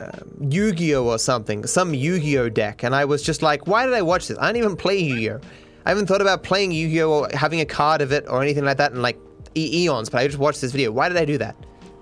uh, 0.00 0.10
Yu-Gi-Oh 0.40 1.06
or 1.06 1.18
something, 1.18 1.66
some 1.66 1.94
Yu-Gi-Oh 1.94 2.50
deck, 2.50 2.82
and 2.82 2.94
I 2.94 3.06
was 3.06 3.22
just 3.22 3.40
like, 3.40 3.66
why 3.66 3.86
did 3.86 3.94
I 3.94 4.02
watch 4.02 4.28
this? 4.28 4.36
I 4.38 4.46
don't 4.48 4.56
even 4.56 4.76
play 4.76 4.98
Yu-Gi-Oh. 4.98 5.40
I 5.84 5.90
haven't 5.90 6.06
thought 6.06 6.20
about 6.20 6.42
playing 6.42 6.72
Yu-Gi-Oh 6.72 7.10
or 7.10 7.28
having 7.32 7.60
a 7.60 7.64
card 7.64 8.00
of 8.00 8.12
it 8.12 8.24
or 8.28 8.42
anything 8.42 8.64
like 8.64 8.76
that 8.78 8.92
in 8.92 9.02
like 9.02 9.18
e 9.56 9.84
eons, 9.84 10.08
but 10.08 10.20
I 10.20 10.26
just 10.26 10.38
watched 10.38 10.60
this 10.60 10.72
video. 10.72 10.92
Why 10.92 11.08
did 11.08 11.18
I 11.18 11.24
do 11.24 11.38
that? 11.38 11.56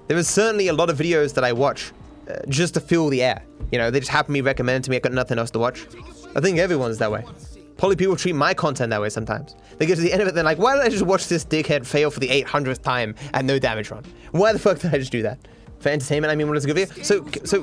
There 0.09 0.17
is 0.17 0.29
certainly 0.29 0.69
a 0.69 0.73
lot 0.73 0.91
of 0.91 0.99
videos 0.99 1.35
that 1.35 1.45
I 1.45 1.53
watch 1.53 1.93
uh, 2.29 2.35
just 2.49 2.75
to 2.75 2.81
fill 2.81 3.09
the 3.09 3.23
air. 3.23 3.43
You 3.73 3.79
know, 3.79 3.91
they 3.91 4.01
just 4.01 4.11
happen 4.11 4.35
to 4.35 4.39
be 4.39 4.43
recommended 4.43 4.85
to 4.85 4.91
me. 4.91 4.97
I've 4.97 5.03
got 5.03 5.13
nothing 5.13 5.39
else 5.39 5.51
to 5.53 5.59
watch. 5.59 5.87
I 6.35 6.41
think 6.41 6.59
everyone's 6.59 6.99
that 6.99 7.11
way. 7.11 7.25
Probably 7.77 7.97
people 7.97 8.15
treat 8.15 8.35
my 8.35 8.53
content 8.53 8.91
that 8.91 9.01
way 9.01 9.09
sometimes. 9.09 9.57
They 9.79 9.87
get 9.87 9.97
to 9.97 10.03
the 10.03 10.13
end 10.13 10.21
of 10.21 10.29
it, 10.29 10.35
they're 10.35 10.45
like, 10.45 10.59
why 10.59 10.77
did 10.77 10.85
I 10.85 10.91
just 10.91 11.05
watch 11.05 11.29
this 11.29 11.45
dickhead 11.45 11.87
fail 11.87 12.11
for 12.11 12.21
the 12.21 12.29
800th 12.29 12.83
time 12.83 13.15
and 13.33 13.47
no 13.47 13.59
damage 13.59 13.91
run? 13.91 14.05
Why 14.33 14.53
the 14.53 14.59
fuck 14.59 14.79
did 14.81 14.95
I 14.95 14.99
just 14.99 15.13
do 15.13 15.23
that? 15.23 15.39
For 15.79 15.89
entertainment, 15.89 16.31
I 16.31 16.35
mean, 16.35 16.49
what 16.49 16.59
is 16.59 16.65
a 16.65 16.67
good 16.67 16.77
video? 16.77 17.03
So, 17.03 17.25
so, 17.45 17.63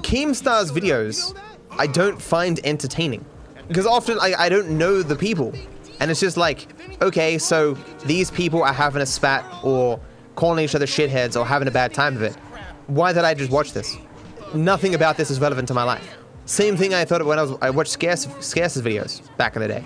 Keemstar's 0.00 0.72
videos, 0.72 1.36
I 1.72 1.86
don't 1.86 2.20
find 2.20 2.58
entertaining. 2.64 3.24
Because 3.68 3.86
often 3.86 4.18
I, 4.20 4.34
I 4.38 4.48
don't 4.48 4.76
know 4.78 5.02
the 5.02 5.16
people. 5.16 5.52
And 6.00 6.10
it's 6.10 6.20
just 6.20 6.36
like, 6.36 6.66
okay, 7.02 7.38
so 7.38 7.74
these 8.04 8.30
people 8.30 8.62
are 8.62 8.72
having 8.72 9.02
a 9.02 9.06
spat 9.06 9.44
or 9.62 10.00
calling 10.34 10.64
each 10.64 10.74
other 10.74 10.86
shitheads 10.86 11.38
or 11.38 11.46
having 11.46 11.68
a 11.68 11.70
bad 11.70 11.94
time 11.94 12.16
of 12.16 12.22
it. 12.22 12.34
Why 12.86 13.12
did 13.12 13.24
I 13.24 13.34
just 13.34 13.50
watch 13.50 13.72
this? 13.72 13.96
Nothing 14.52 14.94
about 14.94 15.16
this 15.16 15.30
is 15.30 15.40
relevant 15.40 15.68
to 15.68 15.74
my 15.74 15.84
life. 15.84 16.16
Same 16.46 16.76
thing 16.76 16.92
I 16.92 17.04
thought 17.04 17.24
when 17.24 17.38
I 17.38 17.42
was 17.42 17.56
I 17.62 17.70
watched 17.70 17.92
Scarce 17.92 18.28
Scarce's 18.40 18.82
videos 18.82 19.22
back 19.36 19.56
in 19.56 19.62
the 19.62 19.68
day. 19.68 19.84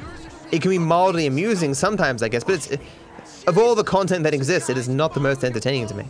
It 0.50 0.60
can 0.60 0.70
be 0.70 0.78
mildly 0.78 1.26
amusing 1.26 1.74
sometimes, 1.74 2.22
I 2.22 2.28
guess, 2.28 2.42
but 2.42 2.54
it's 2.54 2.68
of 3.46 3.58
all 3.58 3.74
the 3.74 3.84
content 3.84 4.24
that 4.24 4.34
exists, 4.34 4.68
it 4.68 4.76
is 4.76 4.88
not 4.88 5.14
the 5.14 5.20
most 5.20 5.44
entertaining 5.44 5.86
to 5.86 5.94
me. 5.94 6.04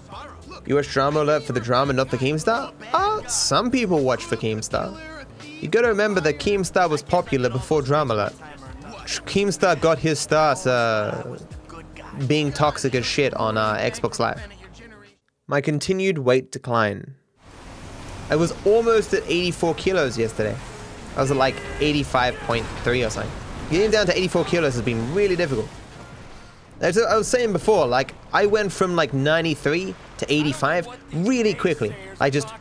You 0.66 0.76
watch 0.76 0.88
Drama 0.88 1.22
Alert 1.22 1.44
for 1.44 1.52
the 1.52 1.60
drama, 1.60 1.92
not 1.92 2.10
the 2.10 2.16
Keemstar? 2.16 2.72
Uh, 2.92 3.26
some 3.26 3.70
people 3.70 4.02
watch 4.02 4.24
for 4.24 4.36
Keemstar. 4.36 5.17
You 5.60 5.66
gotta 5.68 5.88
remember 5.88 6.20
that 6.20 6.38
Keemstar 6.38 6.88
was 6.88 7.02
popular 7.02 7.50
before 7.50 7.82
Drama 7.82 8.14
Alert. 8.14 8.34
Keemstar 9.26 9.80
got 9.80 9.98
his 9.98 10.20
start 10.20 10.64
uh, 10.66 11.36
being 12.26 12.52
toxic 12.52 12.94
as 12.94 13.04
shit 13.04 13.34
on 13.34 13.56
uh, 13.56 13.74
Xbox 13.74 14.20
Live. 14.20 14.40
My 15.48 15.60
continued 15.60 16.18
weight 16.18 16.52
decline. 16.52 17.14
I 18.30 18.36
was 18.36 18.54
almost 18.64 19.14
at 19.14 19.24
84 19.26 19.74
kilos 19.74 20.16
yesterday. 20.16 20.56
I 21.16 21.20
was 21.22 21.30
at 21.32 21.36
like 21.36 21.56
85.3 21.80 23.06
or 23.06 23.10
something. 23.10 23.32
Getting 23.70 23.90
down 23.90 24.06
to 24.06 24.16
84 24.16 24.44
kilos 24.44 24.74
has 24.74 24.82
been 24.82 25.12
really 25.14 25.34
difficult. 25.34 25.68
As 26.80 26.96
I 26.96 27.16
was 27.16 27.26
saying 27.26 27.52
before, 27.52 27.86
like, 27.86 28.14
I 28.32 28.46
went 28.46 28.70
from 28.70 28.94
like 28.94 29.12
93 29.12 29.94
to 30.18 30.32
85 30.32 30.86
really 31.12 31.54
quickly. 31.54 31.96
I 32.20 32.30
just 32.30 32.52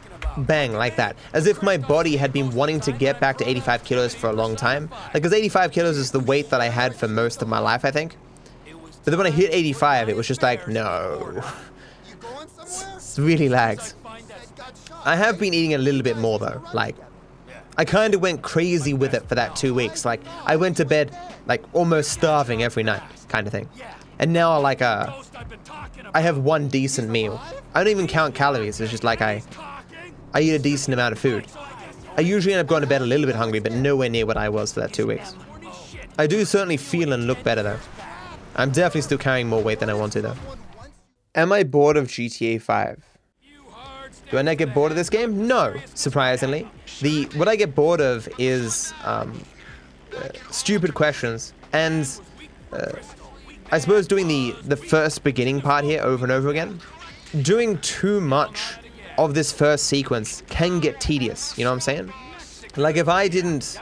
bang 0.46 0.74
like 0.74 0.96
that. 0.98 1.16
As 1.34 1.48
if 1.48 1.64
my 1.64 1.78
body 1.78 2.16
had 2.16 2.32
been 2.32 2.52
wanting 2.52 2.80
to 2.82 2.92
get 2.92 3.20
back 3.20 3.38
to 3.40 3.50
85 3.50 3.84
kilos 3.84 4.16
for 4.16 4.30
a 4.30 4.34
long 4.34 4.56
time. 4.56 4.90
Like, 4.92 5.14
because 5.14 5.34
85 5.34 5.72
kilos 5.72 5.98
is 5.98 6.12
the 6.12 6.20
weight 6.20 6.50
that 6.50 6.62
I 6.62 6.70
had 6.70 6.96
for 6.96 7.08
most 7.08 7.42
of 7.42 7.48
my 7.48 7.60
life, 7.60 7.86
I 7.86 7.92
think. 7.92 8.16
But 9.04 9.12
then 9.12 9.18
when 9.18 9.28
I 9.28 9.32
hit 9.32 9.54
85, 9.54 10.10
it 10.10 10.16
was 10.16 10.28
just 10.28 10.44
like, 10.44 10.68
no. 10.68 11.42
It's 12.62 13.18
really 13.18 13.50
lags. 13.50 13.96
I 15.06 15.16
have 15.16 15.40
been 15.40 15.54
eating 15.54 15.74
a 15.74 15.78
little 15.78 16.02
bit 16.02 16.18
more 16.18 16.38
though. 16.38 16.62
Like, 16.74 16.96
I 17.78 17.86
kind 17.86 18.14
of 18.14 18.22
went 18.22 18.42
crazy 18.42 18.94
with 18.94 19.14
it 19.14 19.28
for 19.30 19.36
that 19.36 19.56
two 19.56 19.74
weeks. 19.74 20.04
Like, 20.04 20.22
I 20.46 20.56
went 20.56 20.78
to 20.78 20.86
bed 20.86 21.18
like 21.46 21.64
almost 21.74 22.12
starving 22.12 22.64
every 22.64 22.84
night, 22.84 23.02
kind 23.30 23.48
of 23.48 23.54
thing. 23.54 23.70
And 24.20 24.34
now, 24.34 24.60
like, 24.60 24.82
uh, 24.82 25.14
I 26.14 26.22
have 26.22 26.40
one 26.40 26.68
decent 26.68 27.10
meal. 27.10 27.40
I 27.74 27.84
don't 27.84 27.92
even 27.92 28.08
count 28.08 28.36
calories. 28.36 28.82
It's 28.82 28.92
just 28.92 29.04
like 29.04 29.22
I, 29.22 29.44
I 30.38 30.42
eat 30.42 30.52
a 30.52 30.60
decent 30.60 30.94
amount 30.94 31.14
of 31.14 31.18
food. 31.18 31.48
I 32.16 32.22
usually 32.22 32.54
end 32.54 32.62
up 32.62 32.68
going 32.68 32.82
to 32.82 32.88
bed 32.88 33.02
a 33.02 33.06
little 33.08 33.26
bit 33.26 33.36
hungry, 33.36 33.60
but 33.60 33.72
nowhere 33.72 34.08
near 34.08 34.28
what 34.28 34.38
I 34.38 34.50
was 34.50 34.72
for 34.72 34.82
that 34.82 34.94
two 34.94 35.08
weeks. 35.08 35.34
I 36.20 36.28
do 36.28 36.46
certainly 36.46 36.78
feel 36.78 37.12
and 37.12 37.26
look 37.26 37.44
better 37.44 37.64
though. 37.64 37.80
I'm 38.56 38.70
definitely 38.70 39.02
still 39.02 39.18
carrying 39.18 39.48
more 39.48 39.64
weight 39.64 39.80
than 39.80 39.90
I 39.90 39.96
want 39.96 40.14
to 40.14 40.22
though. 40.22 40.36
Am 41.34 41.52
I 41.52 41.64
bored 41.64 41.98
of 41.98 42.06
GTA 42.06 42.62
5? 42.62 43.04
Do 44.30 44.38
I 44.38 44.44
not 44.44 44.58
get 44.58 44.76
bored 44.76 44.92
of 44.92 44.96
this 44.96 45.10
game? 45.10 45.48
No, 45.48 45.74
surprisingly. 45.96 46.70
The 47.02 47.24
what 47.36 47.48
I 47.48 47.56
get 47.56 47.74
bored 47.74 48.00
of 48.00 48.30
is 48.38 48.94
um, 49.06 49.42
uh, 50.16 50.30
stupid 50.52 50.94
questions 50.94 51.52
and 51.74 52.08
uh, 52.72 52.92
I 53.72 53.80
suppose 53.80 54.06
doing 54.06 54.28
the 54.28 54.56
the 54.66 54.78
first 54.78 55.24
beginning 55.24 55.62
part 55.62 55.84
here 55.84 56.04
over 56.04 56.24
and 56.24 56.32
over 56.32 56.50
again. 56.50 56.80
Doing 57.42 57.80
too 57.80 58.22
much 58.22 58.78
of 59.18 59.34
this 59.34 59.52
first 59.52 59.86
sequence 59.86 60.44
can 60.48 60.80
get 60.80 61.00
tedious. 61.00 61.58
You 61.58 61.64
know 61.64 61.72
what 61.72 61.76
I'm 61.76 61.82
saying? 61.82 62.14
Like 62.76 62.98
if 62.98 63.08
I 63.08 63.28
didn't 63.28 63.80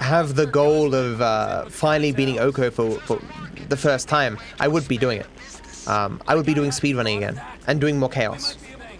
have 0.00 0.34
the 0.34 0.46
goal 0.46 0.94
of 0.94 1.20
uh, 1.20 1.66
finally 1.66 2.12
beating 2.12 2.38
Oko 2.38 2.70
for, 2.70 2.98
for 3.00 3.20
the 3.68 3.76
first 3.76 4.08
time, 4.08 4.38
I 4.60 4.68
would 4.68 4.86
be 4.88 4.98
doing 4.98 5.20
it. 5.20 5.88
Um, 5.88 6.20
I 6.26 6.34
would 6.34 6.46
be 6.46 6.54
doing 6.54 6.70
speedrunning 6.70 7.18
again 7.18 7.40
and 7.66 7.80
doing 7.80 7.98
more 7.98 8.08
chaos 8.08 8.56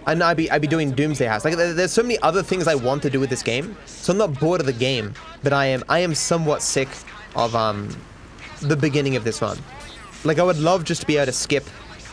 and 0.06 0.22
I'd 0.22 0.36
be 0.36 0.50
I'd 0.50 0.62
be 0.62 0.68
doing 0.68 0.92
Doomsday 0.92 1.26
House. 1.26 1.44
Like 1.44 1.56
there's 1.56 1.92
so 1.92 2.02
many 2.02 2.18
other 2.20 2.42
things 2.42 2.68
I 2.68 2.74
want 2.74 3.02
to 3.02 3.10
do 3.10 3.20
with 3.20 3.28
this 3.28 3.42
game. 3.42 3.76
So 3.86 4.12
I'm 4.12 4.18
not 4.18 4.38
bored 4.38 4.60
of 4.60 4.66
the 4.66 4.72
game, 4.72 5.14
but 5.42 5.52
I 5.52 5.66
am 5.66 5.82
I 5.88 5.98
am 5.98 6.14
somewhat 6.14 6.62
sick 6.62 6.88
of 7.34 7.54
um 7.54 7.88
the 8.60 8.76
beginning 8.76 9.16
of 9.16 9.24
this 9.24 9.42
run. 9.42 9.58
Like 10.24 10.38
I 10.38 10.42
would 10.42 10.58
love 10.58 10.84
just 10.84 11.02
to 11.02 11.06
be 11.06 11.16
able 11.16 11.26
to 11.26 11.32
skip 11.32 11.64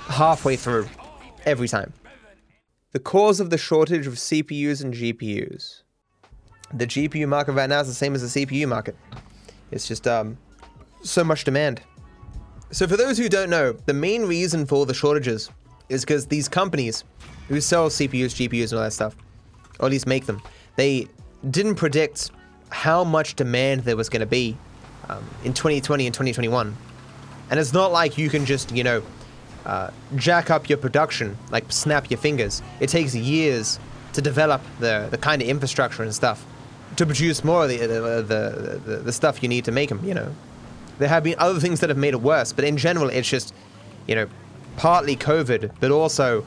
halfway 0.08 0.56
through 0.56 0.88
every 1.46 1.68
time. 1.68 1.94
The 2.94 3.00
cause 3.00 3.40
of 3.40 3.50
the 3.50 3.58
shortage 3.58 4.06
of 4.06 4.14
CPUs 4.14 4.84
and 4.84 4.94
GPUs. 4.94 5.82
The 6.76 6.86
GPU 6.86 7.28
market 7.28 7.54
right 7.54 7.68
now 7.68 7.82
is 7.82 7.88
the 7.88 7.94
same 7.94 8.14
as 8.14 8.34
the 8.34 8.46
CPU 8.46 8.68
market. 8.68 8.96
It's 9.72 9.88
just 9.88 10.08
um 10.08 10.38
so 11.02 11.24
much 11.24 11.44
demand. 11.44 11.82
So 12.70 12.88
for 12.88 12.96
those 12.96 13.18
who 13.18 13.30
don't 13.30 13.50
know, 13.50 13.74
the 13.88 13.94
main 13.94 14.26
reason 14.26 14.66
for 14.66 14.86
the 14.86 14.94
shortages 14.94 15.50
is 15.90 16.06
because 16.06 16.28
these 16.28 16.48
companies 16.48 17.04
who 17.48 17.60
sell 17.62 17.90
CPUs, 17.90 18.34
GPUs, 18.36 18.72
and 18.72 18.74
all 18.74 18.84
that 18.84 18.94
stuff, 18.94 19.16
or 19.80 19.88
at 19.88 19.92
least 19.92 20.08
make 20.08 20.26
them, 20.26 20.42
they 20.76 21.08
didn't 21.50 21.76
predict 21.76 22.32
how 22.70 23.04
much 23.04 23.36
demand 23.36 23.84
there 23.84 23.98
was 23.98 24.08
going 24.08 24.22
to 24.22 24.26
be 24.26 24.58
um, 25.10 25.24
in 25.44 25.54
2020 25.54 26.06
and 26.08 26.14
2021. 26.14 26.76
And 27.50 27.60
it's 27.60 27.74
not 27.74 27.92
like 27.92 28.18
you 28.18 28.30
can 28.30 28.46
just, 28.46 28.72
you 28.72 28.84
know, 28.84 29.04
uh, 29.66 29.92
jack 30.16 30.50
up 30.50 30.70
your 30.70 30.78
production, 30.78 31.38
like 31.52 31.72
snap 31.72 32.10
your 32.10 32.18
fingers. 32.18 32.62
It 32.80 32.90
takes 32.90 33.16
years 33.16 33.80
to 34.14 34.22
develop 34.22 34.62
the, 34.80 35.08
the 35.10 35.18
kind 35.18 35.42
of 35.42 35.48
infrastructure 35.48 36.04
and 36.04 36.14
stuff 36.14 36.46
to 36.98 37.06
produce 37.06 37.44
more 37.44 37.64
of 37.64 37.70
the, 37.70 37.78
the, 37.78 38.80
the, 38.86 38.98
the, 38.98 39.12
stuff 39.14 39.42
you 39.42 39.50
need 39.50 39.66
to 39.66 39.72
make 39.72 39.90
them, 39.90 40.04
you 40.06 40.14
know. 40.14 40.34
There 41.00 41.08
have 41.08 41.24
been 41.24 41.36
other 41.40 41.60
things 41.60 41.80
that 41.80 41.90
have 41.90 41.98
made 41.98 42.14
it 42.14 42.22
worse, 42.22 42.54
but 42.54 42.66
in 42.66 42.78
general, 42.78 43.10
it's 43.10 43.28
just, 43.28 43.54
you 44.06 44.14
know, 44.14 44.28
partly 44.78 45.16
COVID, 45.16 45.72
but 45.80 45.90
also 45.90 46.46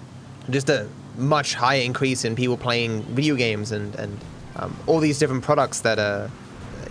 just 0.50 0.70
a 0.70 0.88
much 1.16 1.54
higher 1.54 1.80
increase 1.80 2.24
in 2.24 2.36
people 2.36 2.56
playing 2.56 3.02
video 3.04 3.34
games 3.34 3.72
and 3.72 3.94
and 3.96 4.18
um, 4.56 4.76
all 4.86 5.00
these 5.00 5.18
different 5.18 5.42
products 5.42 5.80
that 5.80 5.98
are, 5.98 6.30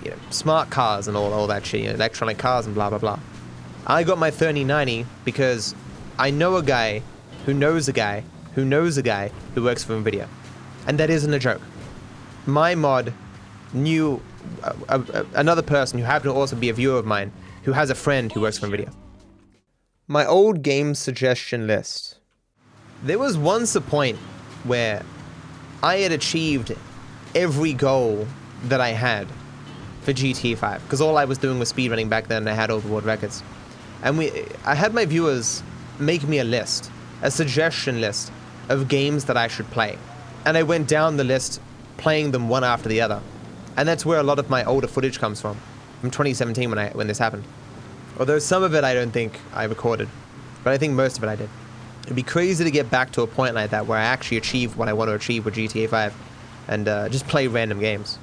you 0.04 0.12
know, 0.12 0.18
smart 0.30 0.70
cars 0.70 1.08
and 1.08 1.16
all 1.16 1.32
all 1.32 1.48
that 1.48 1.66
shit, 1.66 1.82
you 1.82 1.88
know, 1.88 1.94
electronic 1.94 2.38
cars 2.38 2.66
and 2.66 2.76
blah 2.76 2.90
blah 2.90 3.00
blah. 3.00 3.20
I 3.88 4.04
got 4.04 4.18
my 4.18 4.32
3090 4.32 5.06
because 5.24 5.76
I 6.18 6.32
know 6.32 6.56
a 6.56 6.64
guy 6.64 7.02
who 7.46 7.54
knows 7.54 7.88
a 7.88 7.94
guy 7.94 8.24
who 8.54 8.64
knows 8.64 8.98
a 8.98 9.04
guy 9.04 9.32
who 9.54 9.64
works 9.64 9.84
for 9.84 9.94
Nvidia, 9.94 10.28
and 10.88 10.98
that 10.98 11.10
isn't 11.10 11.34
a 11.34 11.40
joke. 11.40 11.62
My 12.46 12.74
mod 12.74 13.14
knew 13.74 14.22
uh, 14.64 14.74
uh, 14.88 15.24
another 15.34 15.62
person 15.62 16.00
who 16.00 16.06
happened 16.06 16.32
to 16.32 16.40
also 16.40 16.56
be 16.56 16.70
a 16.70 16.74
viewer 16.74 16.98
of 16.98 17.06
mine 17.06 17.32
who 17.64 17.74
has 17.74 17.90
a 17.90 17.96
friend 17.96 18.32
who 18.32 18.42
works 18.42 18.58
for 18.58 18.68
Nvidia. 18.68 18.94
My 20.08 20.26
old 20.26 20.62
game 20.62 20.96
suggestion 20.96 21.68
list. 21.68 22.20
There 23.04 23.20
was 23.20 23.38
once 23.38 23.76
a 23.76 23.82
point 23.82 24.18
where 24.64 25.04
I 25.84 25.98
had 25.98 26.12
achieved 26.12 26.76
every 27.34 27.74
goal 27.74 28.26
that 28.66 28.80
I 28.80 28.90
had 28.90 29.28
for 30.02 30.14
GT5 30.14 30.82
because 30.84 31.02
all 31.02 31.18
I 31.18 31.26
was 31.26 31.38
doing 31.38 31.60
was 31.60 31.74
speedrunning 31.74 32.08
back 32.08 32.28
then 32.28 32.44
and 32.44 32.50
I 32.50 32.54
had 32.54 32.70
all 32.70 32.80
the 32.80 32.88
world 32.88 33.06
records. 33.06 33.44
And 34.04 34.18
we 34.18 34.32
I 34.64 34.76
had 34.76 34.94
my 34.94 35.06
viewers 35.06 35.64
make 36.00 36.28
me 36.28 36.40
a 36.40 36.44
list, 36.44 36.92
a 37.22 37.32
suggestion 37.32 38.02
list 38.02 38.32
of 38.70 38.88
games 38.88 39.26
that 39.26 39.38
I 39.38 39.48
should 39.48 39.70
play. 39.72 39.98
And 40.46 40.58
I 40.58 40.64
went 40.64 40.88
down 40.88 41.18
the 41.18 41.24
list 41.24 41.62
playing 41.98 42.32
them 42.32 42.50
one 42.50 42.64
after 42.64 42.90
the 42.90 43.02
other. 43.02 43.22
And 43.78 43.88
that's 43.88 44.06
where 44.06 44.20
a 44.20 44.24
lot 44.24 44.40
of 44.40 44.50
my 44.50 44.64
older 44.64 44.88
footage 44.88 45.20
comes 45.20 45.42
from, 45.42 45.58
from 46.02 46.12
2017 46.12 46.70
when 46.70 46.80
I 46.80 46.90
when 46.90 47.08
this 47.08 47.18
happened. 47.18 47.44
Although 48.20 48.40
some 48.40 48.64
of 48.64 48.74
it 48.74 48.84
I 48.84 48.94
don't 48.94 49.12
think 49.12 49.40
I 49.54 49.66
recorded, 49.66 50.08
but 50.64 50.72
I 50.72 50.78
think 50.78 50.94
most 50.94 51.18
of 51.18 51.24
it 51.24 51.28
I 51.28 51.36
did. 51.36 51.50
It'd 52.04 52.16
be 52.16 52.24
crazy 52.24 52.64
to 52.64 52.72
get 52.72 52.90
back 52.90 53.12
to 53.14 53.24
a 53.24 53.28
point 53.28 53.56
like 53.56 53.72
that 53.72 53.88
where 53.88 53.98
I 53.98 54.04
actually 54.04 54.38
achieve 54.38 54.78
what 54.78 54.88
I 54.88 54.94
want 54.94 55.10
to 55.10 55.16
achieve 55.16 55.44
with 55.44 55.56
GTA 55.56 55.90
5 55.90 56.16
and 56.68 56.88
uh, 56.88 57.10
just 57.10 57.28
play 57.28 57.48
random 57.48 57.80
games. 57.80 58.20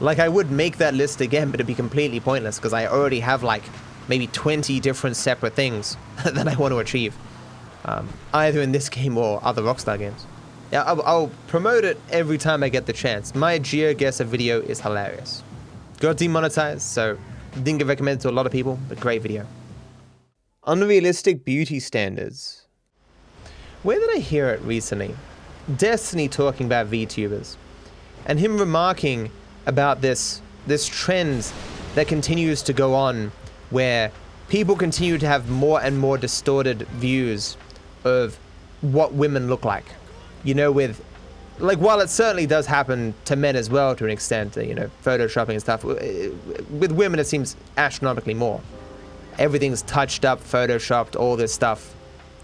Like 0.00 0.18
I 0.18 0.28
would 0.28 0.50
make 0.50 0.78
that 0.78 0.94
list 0.94 1.20
again, 1.20 1.50
but 1.50 1.56
it'd 1.56 1.66
be 1.66 1.74
completely 1.74 2.20
pointless 2.20 2.58
because 2.58 2.72
I 2.72 2.86
already 2.86 3.20
have 3.20 3.42
like 3.42 3.62
maybe 4.08 4.26
20 4.26 4.80
different 4.80 5.16
separate 5.16 5.54
things 5.54 5.96
that 6.24 6.48
I 6.48 6.56
want 6.56 6.72
to 6.72 6.78
achieve, 6.78 7.14
um, 7.84 8.08
either 8.34 8.60
in 8.60 8.72
this 8.72 8.88
game 8.88 9.16
or 9.16 9.40
other 9.44 9.62
Rockstar 9.62 9.98
games. 9.98 10.26
Yeah, 10.72 10.82
I'll, 10.82 11.02
I'll, 11.02 11.30
promote 11.46 11.84
it 11.84 11.98
every 12.10 12.36
time 12.36 12.62
I 12.62 12.68
get 12.68 12.84
the 12.84 12.92
chance. 12.92 13.34
My 13.34 13.58
GeoGuessr 13.58 14.26
video 14.26 14.60
is 14.60 14.80
hilarious. 14.80 15.42
Got 15.98 16.18
demonetized, 16.18 16.82
so 16.82 17.16
didn't 17.54 17.78
get 17.78 17.86
recommended 17.86 18.20
to 18.22 18.30
a 18.30 18.32
lot 18.32 18.44
of 18.44 18.52
people, 18.52 18.78
but 18.88 19.00
great 19.00 19.22
video. 19.22 19.46
Unrealistic 20.66 21.44
beauty 21.44 21.80
standards. 21.80 22.66
Where 23.82 23.98
did 23.98 24.10
I 24.10 24.18
hear 24.18 24.50
it 24.50 24.60
recently? 24.60 25.14
Destiny 25.76 26.28
talking 26.28 26.66
about 26.66 26.90
VTubers, 26.90 27.56
and 28.26 28.38
him 28.38 28.58
remarking 28.58 29.30
about 29.66 30.00
this 30.00 30.42
this 30.66 30.86
trend 30.86 31.50
that 31.94 32.08
continues 32.08 32.62
to 32.62 32.72
go 32.72 32.94
on, 32.94 33.32
where 33.70 34.10
people 34.48 34.76
continue 34.76 35.18
to 35.18 35.26
have 35.26 35.48
more 35.50 35.80
and 35.80 35.98
more 35.98 36.18
distorted 36.18 36.82
views 36.88 37.56
of 38.04 38.38
what 38.80 39.12
women 39.12 39.48
look 39.48 39.64
like 39.64 39.84
you 40.44 40.54
know, 40.54 40.72
with 40.72 41.04
like 41.58 41.78
while 41.78 42.00
it 42.00 42.08
certainly 42.08 42.46
does 42.46 42.66
happen 42.66 43.14
to 43.24 43.34
men 43.34 43.56
as 43.56 43.68
well 43.68 43.96
to 43.96 44.04
an 44.04 44.10
extent, 44.10 44.56
you 44.56 44.74
know, 44.74 44.90
photoshopping 45.04 45.50
and 45.50 45.60
stuff. 45.60 45.82
With 45.84 46.92
women, 46.92 47.18
it 47.18 47.26
seems 47.26 47.56
astronomically 47.76 48.34
more. 48.34 48.60
Everything's 49.38 49.82
touched 49.82 50.24
up, 50.24 50.40
photoshopped, 50.40 51.16
all 51.16 51.36
this 51.36 51.52
stuff. 51.52 51.94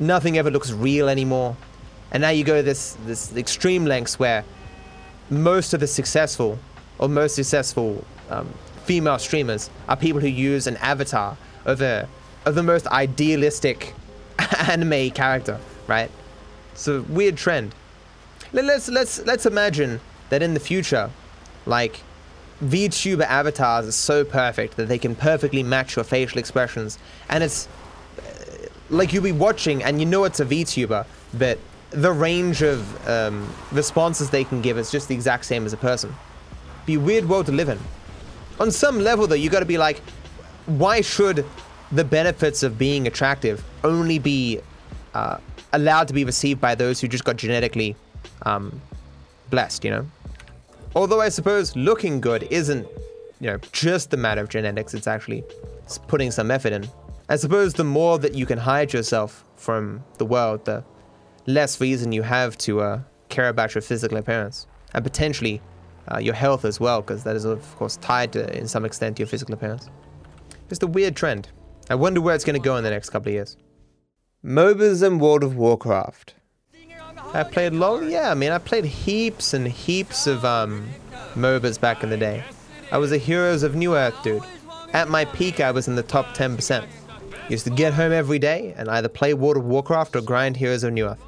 Nothing 0.00 0.36
ever 0.38 0.50
looks 0.50 0.72
real 0.72 1.08
anymore. 1.08 1.56
And 2.10 2.20
now 2.20 2.30
you 2.30 2.44
go 2.44 2.62
this 2.62 2.96
this 3.06 3.34
extreme 3.36 3.84
lengths 3.84 4.18
where 4.18 4.44
most 5.30 5.74
of 5.74 5.80
the 5.80 5.86
successful 5.86 6.58
or 6.98 7.08
most 7.08 7.34
successful 7.34 8.04
um, 8.30 8.52
female 8.84 9.18
streamers 9.18 9.70
are 9.88 9.96
people 9.96 10.20
who 10.20 10.28
use 10.28 10.66
an 10.66 10.76
avatar 10.78 11.36
of 11.64 11.80
a 11.82 12.08
of 12.44 12.54
the 12.54 12.62
most 12.62 12.86
idealistic 12.88 13.94
anime 14.68 15.10
character, 15.10 15.58
right? 15.86 16.10
It's 16.72 16.86
a 16.88 17.02
weird 17.02 17.36
trend 17.36 17.74
let's 18.62 18.88
let's 18.88 19.24
let's 19.24 19.46
imagine 19.46 20.00
that 20.30 20.42
in 20.42 20.54
the 20.54 20.60
future, 20.60 21.10
like 21.66 22.00
VTuber 22.62 23.24
avatars 23.24 23.88
are 23.88 23.92
so 23.92 24.24
perfect 24.24 24.76
that 24.76 24.88
they 24.88 24.98
can 24.98 25.14
perfectly 25.14 25.62
match 25.62 25.96
your 25.96 26.04
facial 26.04 26.38
expressions, 26.38 26.98
and 27.28 27.42
it's 27.42 27.68
uh, 28.18 28.22
like 28.90 29.12
you'll 29.12 29.24
be 29.24 29.32
watching 29.32 29.82
and 29.82 30.00
you 30.00 30.06
know 30.06 30.24
it's 30.24 30.40
a 30.40 30.44
VTuber, 30.44 31.04
but 31.34 31.58
the 31.90 32.12
range 32.12 32.62
of 32.62 33.08
um, 33.08 33.52
responses 33.72 34.30
they 34.30 34.44
can 34.44 34.60
give 34.60 34.78
is 34.78 34.90
just 34.90 35.08
the 35.08 35.14
exact 35.14 35.44
same 35.44 35.66
as 35.66 35.72
a 35.72 35.76
person. 35.76 36.14
Be 36.86 36.94
a 36.94 37.00
weird 37.00 37.28
world 37.28 37.46
to 37.46 37.52
live 37.52 37.68
in. 37.68 37.78
On 38.60 38.70
some 38.70 39.00
level, 39.00 39.26
though, 39.26 39.34
you 39.34 39.50
got 39.50 39.60
to 39.60 39.66
be 39.66 39.78
like, 39.78 39.98
why 40.66 41.00
should 41.00 41.44
the 41.92 42.04
benefits 42.04 42.62
of 42.62 42.78
being 42.78 43.06
attractive 43.06 43.64
only 43.82 44.18
be 44.18 44.60
uh, 45.14 45.38
allowed 45.72 46.08
to 46.08 46.14
be 46.14 46.24
received 46.24 46.60
by 46.60 46.74
those 46.74 47.00
who 47.00 47.08
just 47.08 47.24
got 47.24 47.36
genetically 47.36 47.96
um, 48.42 48.80
blessed, 49.50 49.84
you 49.84 49.90
know? 49.90 50.06
Although 50.94 51.20
I 51.20 51.28
suppose 51.28 51.74
looking 51.74 52.20
good 52.20 52.44
isn't, 52.50 52.86
you 53.40 53.48
know, 53.48 53.58
just 53.72 54.14
a 54.14 54.16
matter 54.16 54.40
of 54.40 54.48
genetics, 54.48 54.94
it's 54.94 55.08
actually 55.08 55.44
putting 56.06 56.30
some 56.30 56.50
effort 56.50 56.72
in. 56.72 56.88
I 57.28 57.36
suppose 57.36 57.74
the 57.74 57.84
more 57.84 58.18
that 58.18 58.34
you 58.34 58.46
can 58.46 58.58
hide 58.58 58.92
yourself 58.92 59.44
from 59.56 60.04
the 60.18 60.24
world, 60.24 60.64
the 60.64 60.84
less 61.46 61.80
reason 61.80 62.12
you 62.12 62.22
have 62.22 62.56
to 62.58 62.80
uh, 62.80 63.00
care 63.28 63.48
about 63.48 63.74
your 63.74 63.82
physical 63.82 64.18
appearance 64.18 64.66
and 64.92 65.02
potentially 65.02 65.60
uh, 66.12 66.18
your 66.18 66.34
health 66.34 66.64
as 66.64 66.80
well, 66.80 67.00
because 67.00 67.24
that 67.24 67.36
is, 67.36 67.44
of 67.44 67.76
course, 67.76 67.96
tied 67.96 68.32
to, 68.32 68.56
in 68.56 68.68
some 68.68 68.84
extent, 68.84 69.16
to 69.16 69.20
your 69.20 69.28
physical 69.28 69.54
appearance. 69.54 69.88
It's 70.70 70.82
a 70.82 70.86
weird 70.86 71.16
trend. 71.16 71.48
I 71.90 71.94
wonder 71.94 72.20
where 72.20 72.34
it's 72.34 72.44
going 72.44 72.60
to 72.60 72.64
go 72.64 72.76
in 72.76 72.84
the 72.84 72.90
next 72.90 73.10
couple 73.10 73.28
of 73.28 73.34
years. 73.34 73.56
MOBAs 74.44 75.02
and 75.02 75.20
World 75.20 75.42
of 75.42 75.56
Warcraft. 75.56 76.34
I 77.32 77.42
played 77.42 77.72
LoL? 77.72 78.04
Yeah, 78.04 78.30
I 78.30 78.34
mean, 78.34 78.52
I 78.52 78.58
played 78.58 78.84
heaps 78.84 79.54
and 79.54 79.66
heaps 79.66 80.26
of 80.26 80.44
um, 80.44 80.88
MOBAs 81.34 81.80
back 81.80 82.02
in 82.02 82.10
the 82.10 82.16
day. 82.16 82.44
I 82.92 82.98
was 82.98 83.10
a 83.10 83.18
Heroes 83.18 83.62
of 83.62 83.72
Newerth 83.72 84.22
dude. 84.22 84.44
At 84.92 85.08
my 85.08 85.24
peak, 85.24 85.58
I 85.58 85.72
was 85.72 85.88
in 85.88 85.96
the 85.96 86.02
top 86.02 86.26
10%. 86.36 86.86
Used 87.48 87.64
to 87.64 87.70
get 87.70 87.92
home 87.92 88.12
every 88.12 88.38
day 88.38 88.72
and 88.76 88.88
either 88.88 89.08
play 89.08 89.34
World 89.34 89.56
of 89.56 89.64
Warcraft 89.64 90.14
or 90.14 90.20
grind 90.20 90.56
Heroes 90.56 90.84
of 90.84 90.92
Newerth. 90.92 91.18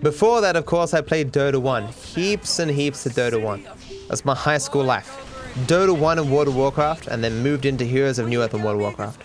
Before 0.00 0.40
that, 0.40 0.54
of 0.54 0.64
course, 0.64 0.94
I 0.94 1.00
played 1.00 1.32
Dota 1.32 1.60
1. 1.60 1.88
Heaps 1.88 2.60
and 2.60 2.70
heaps 2.70 3.04
of 3.04 3.12
Dota 3.14 3.42
1. 3.42 3.66
That's 4.08 4.24
my 4.24 4.34
high 4.34 4.58
school 4.58 4.84
life. 4.84 5.24
Dota 5.66 5.96
1 5.96 6.18
and 6.18 6.30
World 6.30 6.48
of 6.48 6.56
Warcraft, 6.56 7.08
and 7.08 7.22
then 7.22 7.42
moved 7.42 7.66
into 7.66 7.84
Heroes 7.84 8.18
of 8.18 8.26
Newerth 8.26 8.54
and 8.54 8.64
World 8.64 8.76
of 8.76 8.82
Warcraft. 8.82 9.22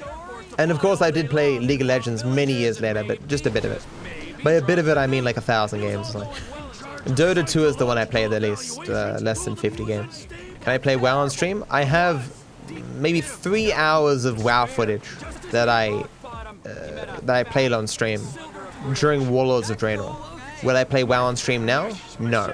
And 0.58 0.72
of 0.72 0.80
course, 0.80 1.02
I 1.02 1.12
did 1.12 1.30
play 1.30 1.60
League 1.60 1.82
of 1.82 1.88
Legends 1.88 2.24
many 2.24 2.54
years 2.54 2.82
later, 2.82 3.04
but 3.04 3.28
just 3.28 3.46
a 3.46 3.52
bit 3.52 3.66
of 3.66 3.72
it. 3.72 3.86
By 4.44 4.54
a 4.54 4.62
bit 4.62 4.80
of 4.80 4.88
it, 4.88 4.98
I 4.98 5.08
mean 5.08 5.24
like 5.24 5.38
a 5.38 5.42
thousand 5.42 5.82
games. 5.82 6.14
Like. 6.14 6.30
Dota 7.06 7.48
2 7.48 7.66
is 7.66 7.76
the 7.76 7.86
one 7.86 7.98
I 7.98 8.06
played 8.06 8.32
the 8.32 8.40
least, 8.40 8.80
uh, 8.90 9.18
less 9.22 9.46
than 9.46 9.56
50 9.56 9.86
games. 9.86 10.28
Can 10.62 10.74
I 10.74 10.78
play 10.78 10.96
WoW 10.96 11.20
on 11.20 11.30
stream? 11.30 11.66
I 11.70 11.84
have 11.84 12.34
maybe 12.96 13.22
three 13.22 13.74
hours 13.74 14.26
of 14.26 14.44
WoW 14.44 14.66
footage 14.66 15.04
that 15.52 15.70
I 15.70 16.06
uh, 16.66 17.20
that 17.24 17.30
I 17.30 17.44
played 17.44 17.74
on 17.74 17.88
stream 17.88 18.22
during 18.96 19.30
Warlords 19.30 19.70
of 19.70 19.78
Draenor. 19.78 20.16
Will 20.64 20.78
I 20.78 20.86
play 20.86 21.04
WoW 21.04 21.26
on 21.26 21.36
stream 21.36 21.66
now? 21.66 21.92
No. 22.20 22.54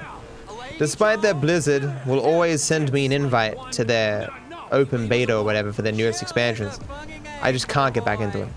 Despite 0.80 1.20
that 1.20 1.42
Blizzard 1.42 1.92
will 2.06 2.20
always 2.20 2.62
send 2.62 2.90
me 2.90 3.04
an 3.04 3.12
invite 3.12 3.58
to 3.72 3.84
their 3.84 4.30
open 4.72 5.08
beta 5.08 5.36
or 5.36 5.44
whatever 5.44 5.74
for 5.74 5.82
their 5.82 5.92
newest 5.92 6.22
expansions, 6.22 6.80
I 7.42 7.52
just 7.52 7.68
can't 7.68 7.92
get 7.92 8.06
back 8.06 8.20
into 8.20 8.40
it. 8.44 8.48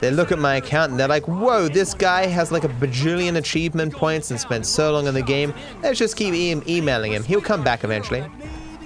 They 0.00 0.10
look 0.10 0.30
at 0.30 0.38
my 0.38 0.56
account 0.56 0.90
and 0.90 1.00
they're 1.00 1.08
like, 1.08 1.26
whoa, 1.26 1.68
this 1.68 1.94
guy 1.94 2.26
has 2.26 2.52
like 2.52 2.64
a 2.64 2.68
bajillion 2.68 3.38
achievement 3.38 3.94
points 3.94 4.30
and 4.30 4.38
spent 4.38 4.66
so 4.66 4.92
long 4.92 5.06
in 5.06 5.14
the 5.14 5.22
game. 5.22 5.54
Let's 5.82 5.98
just 5.98 6.18
keep 6.18 6.34
e 6.34 6.54
emailing 6.68 7.12
him. 7.12 7.22
He'll 7.24 7.40
come 7.40 7.64
back 7.64 7.82
eventually. 7.82 8.26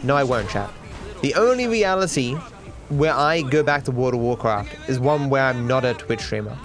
No, 0.05 0.15
I 0.15 0.23
won't, 0.23 0.49
chat. 0.49 0.71
The 1.21 1.35
only 1.35 1.67
reality 1.67 2.35
where 2.91 3.13
I 3.13 3.43
go 3.43 3.65
back 3.65 3.83
to 3.87 3.91
World 3.91 4.15
of 4.15 4.21
Warcraft 4.21 4.89
is 4.89 5.01
one 5.01 5.31
where 5.31 5.43
I'm 5.43 5.67
not 5.67 5.85
a 5.85 5.95
Twitch 5.95 6.21
streamer. 6.21 6.57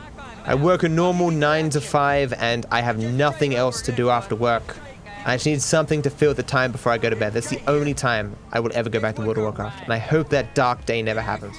I 0.46 0.54
work 0.54 0.84
a 0.84 0.90
normal 0.90 1.32
9 1.32 1.72
to 1.72 1.82
5 1.82 2.34
and 2.34 2.68
I 2.70 2.82
have 2.82 3.00
nothing 3.00 3.56
else 3.56 3.82
to 3.82 3.92
do 3.92 4.12
after 4.12 4.36
work. 4.36 4.78
I 5.26 5.36
just 5.36 5.46
need 5.46 5.62
something 5.62 6.02
to 6.04 6.10
fill 6.10 6.34
the 6.34 6.44
time 6.44 6.72
before 6.72 6.92
I 6.92 6.98
go 6.98 7.10
to 7.10 7.16
bed. 7.16 7.34
That's 7.34 7.50
the 7.50 7.62
only 7.68 7.94
time 7.94 8.36
I 8.52 8.60
will 8.60 8.72
ever 8.74 8.90
go 8.90 9.00
back 9.00 9.16
to 9.16 9.22
World 9.22 9.38
of 9.38 9.44
Warcraft. 9.44 9.84
And 9.84 9.94
I 9.94 9.98
hope 9.98 10.30
that 10.30 10.56
dark 10.56 10.86
day 10.86 11.02
never 11.02 11.22
happens. 11.22 11.56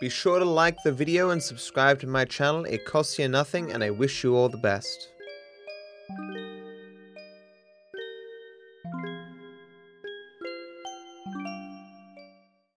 Be 0.00 0.08
sure 0.08 0.40
to 0.40 0.44
like 0.44 0.76
the 0.82 0.90
video 0.90 1.30
and 1.30 1.40
subscribe 1.40 2.00
to 2.00 2.08
my 2.08 2.24
channel, 2.24 2.64
it 2.64 2.84
costs 2.84 3.20
you 3.20 3.28
nothing 3.28 3.70
and 3.70 3.84
I 3.84 3.90
wish 3.90 4.24
you 4.24 4.34
all 4.34 4.48
the 4.48 4.58
best. 4.58 5.08